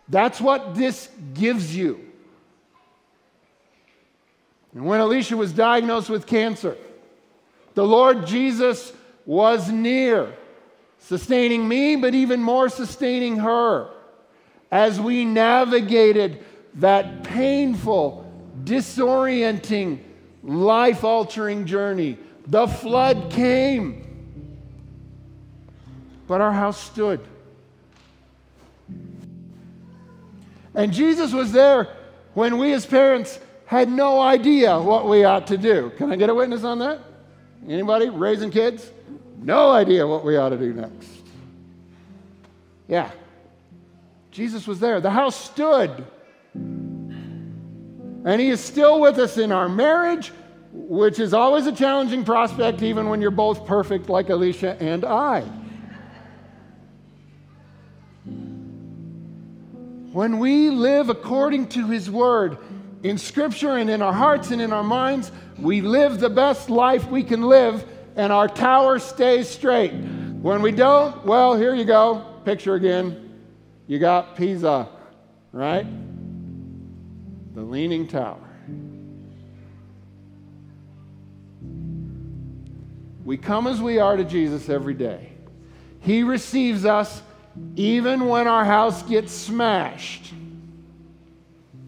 That's 0.08 0.40
what 0.40 0.76
this 0.76 1.10
gives 1.34 1.76
you. 1.76 2.00
And 4.76 4.86
when 4.86 5.00
Alicia 5.00 5.36
was 5.36 5.52
diagnosed 5.52 6.12
with 6.12 6.28
cancer, 6.28 6.78
the 7.74 7.86
Lord 7.86 8.28
Jesus 8.28 8.94
was 9.26 9.72
near, 9.72 10.32
sustaining 11.00 11.68
me, 11.68 11.96
but 11.96 12.14
even 12.14 12.40
more 12.44 12.70
sustaining 12.70 13.38
her 13.38 13.90
as 14.74 15.00
we 15.00 15.24
navigated 15.24 16.44
that 16.74 17.24
painful, 17.24 18.28
disorienting, 18.64 20.00
life 20.42 21.04
altering 21.04 21.68
journey. 21.68 22.18
The 22.48 22.68
flood 22.68 23.32
came, 23.32 24.58
but 26.28 26.42
our 26.42 26.52
house 26.52 26.84
stood. 26.84 27.20
And 30.74 30.92
Jesus 30.92 31.34
was 31.34 31.52
there 31.52 31.96
when 32.34 32.58
we 32.58 32.74
as 32.74 32.84
parents 32.84 33.40
had 33.68 33.92
no 33.92 34.20
idea 34.20 34.80
what 34.80 35.08
we 35.08 35.24
ought 35.24 35.46
to 35.48 35.58
do. 35.58 35.92
Can 35.98 36.12
I 36.12 36.16
get 36.16 36.32
a 36.32 36.34
witness 36.34 36.64
on 36.64 36.80
that? 36.80 37.00
Anybody 37.70 38.10
raising 38.10 38.50
kids? 38.50 38.90
No 39.38 39.70
idea 39.70 40.08
what 40.08 40.26
we 40.26 40.36
ought 40.36 40.50
to 40.50 40.58
do 40.58 40.74
next. 40.74 41.10
Yeah. 42.88 43.12
Jesus 44.34 44.66
was 44.66 44.80
there. 44.80 45.00
The 45.00 45.12
house 45.12 45.36
stood. 45.36 46.06
And 46.56 48.42
he 48.42 48.50
is 48.50 48.60
still 48.60 49.00
with 49.00 49.20
us 49.20 49.38
in 49.38 49.52
our 49.52 49.70
marriage, 49.70 50.32
which 50.72 51.20
is 51.20 51.36
always 51.36 51.68
a 51.68 51.72
challenging 51.72 52.26
prospect, 52.26 52.82
even 52.82 53.10
when 53.10 53.22
you're 53.22 53.30
both 53.30 53.68
perfect, 53.68 54.10
like 54.10 54.32
Alicia 54.32 54.76
and 54.82 55.06
I. 55.06 55.42
When 60.14 60.40
we 60.40 60.72
live 60.72 61.10
according 61.10 61.68
to 61.70 61.88
his 61.88 62.10
word 62.10 62.58
in 63.04 63.20
scripture 63.20 63.78
and 63.78 63.88
in 63.88 64.02
our 64.02 64.14
hearts 64.14 64.50
and 64.50 64.62
in 64.62 64.74
our 64.74 64.84
minds, 64.84 65.32
we 65.60 65.82
live 65.82 66.20
the 66.20 66.30
best 66.30 66.72
life 66.72 67.08
we 67.08 67.22
can 67.24 67.44
live 67.44 67.86
and 68.16 68.34
our 68.34 68.48
tower 68.48 68.98
stays 68.98 69.48
straight. 69.48 69.92
When 69.92 70.64
we 70.64 70.72
don't, 70.72 71.24
well, 71.24 71.56
here 71.56 71.76
you 71.76 71.86
go. 71.86 72.26
Picture 72.46 72.74
again. 72.76 73.23
You 73.88 74.00
got 74.00 74.36
Pisa, 74.36 74.88
right? 75.52 75.86
The 77.54 77.62
Leaning 77.62 78.08
Tower. 78.08 78.40
We 83.26 83.38
come 83.38 83.68
as 83.68 83.82
we 83.82 84.00
are 84.00 84.18
to 84.18 84.24
Jesus 84.24 84.70
every 84.70 84.94
day. 84.94 85.30
He 86.00 86.24
receives 86.24 86.86
us 86.86 87.22
even 87.76 88.28
when 88.28 88.48
our 88.48 88.66
house 88.66 89.04
gets 89.04 89.32
smashed. 89.32 90.34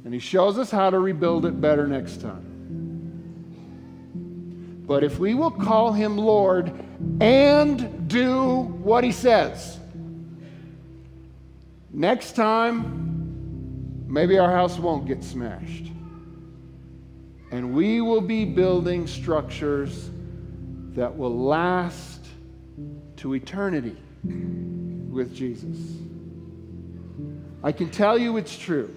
And 0.04 0.14
He 0.14 0.20
shows 0.20 0.58
us 0.58 0.72
how 0.72 0.90
to 0.90 1.00
rebuild 1.00 1.46
it 1.46 1.60
better 1.60 1.88
next 1.88 2.22
time. 2.22 2.52
But 4.86 5.04
if 5.04 5.18
we 5.18 5.34
will 5.34 5.52
call 5.52 5.92
Him 5.92 6.18
Lord 6.18 6.72
and 7.20 8.08
do 8.08 8.62
what 8.84 9.04
He 9.04 9.12
says, 9.12 9.80
next 11.96 12.36
time, 12.36 14.06
maybe 14.08 14.38
our 14.38 14.52
house 14.52 14.78
won't 14.78 15.08
get 15.08 15.24
smashed. 15.24 15.92
And 17.52 17.74
we 17.74 18.02
will 18.02 18.22
be 18.22 18.46
building 18.46 19.08
structures 19.08 20.10
that 20.94 21.16
will 21.16 21.38
last 21.38 22.26
to 23.18 23.34
eternity 23.34 23.96
with 24.24 25.34
Jesus. 25.34 25.78
I 27.64 27.72
can 27.72 27.90
tell 27.90 28.18
you 28.18 28.38
it's 28.38 28.58
true. 28.58 28.94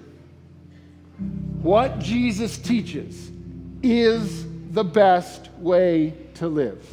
What 1.63 1.99
Jesus 1.99 2.59
teaches 2.59 3.31
is 3.83 4.47
the 4.73 4.85
best 4.85 5.51
way 5.59 6.15
to 6.35 6.49
live. 6.49 6.87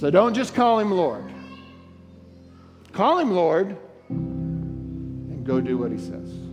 So 0.00 0.10
don't 0.10 0.34
just 0.34 0.54
call 0.54 0.78
him 0.78 0.90
Lord. 0.90 1.24
Call 2.92 3.18
him 3.18 3.32
Lord 3.32 3.76
go 5.48 5.62
do 5.62 5.78
what 5.78 5.90
he 5.90 5.96
says. 5.96 6.47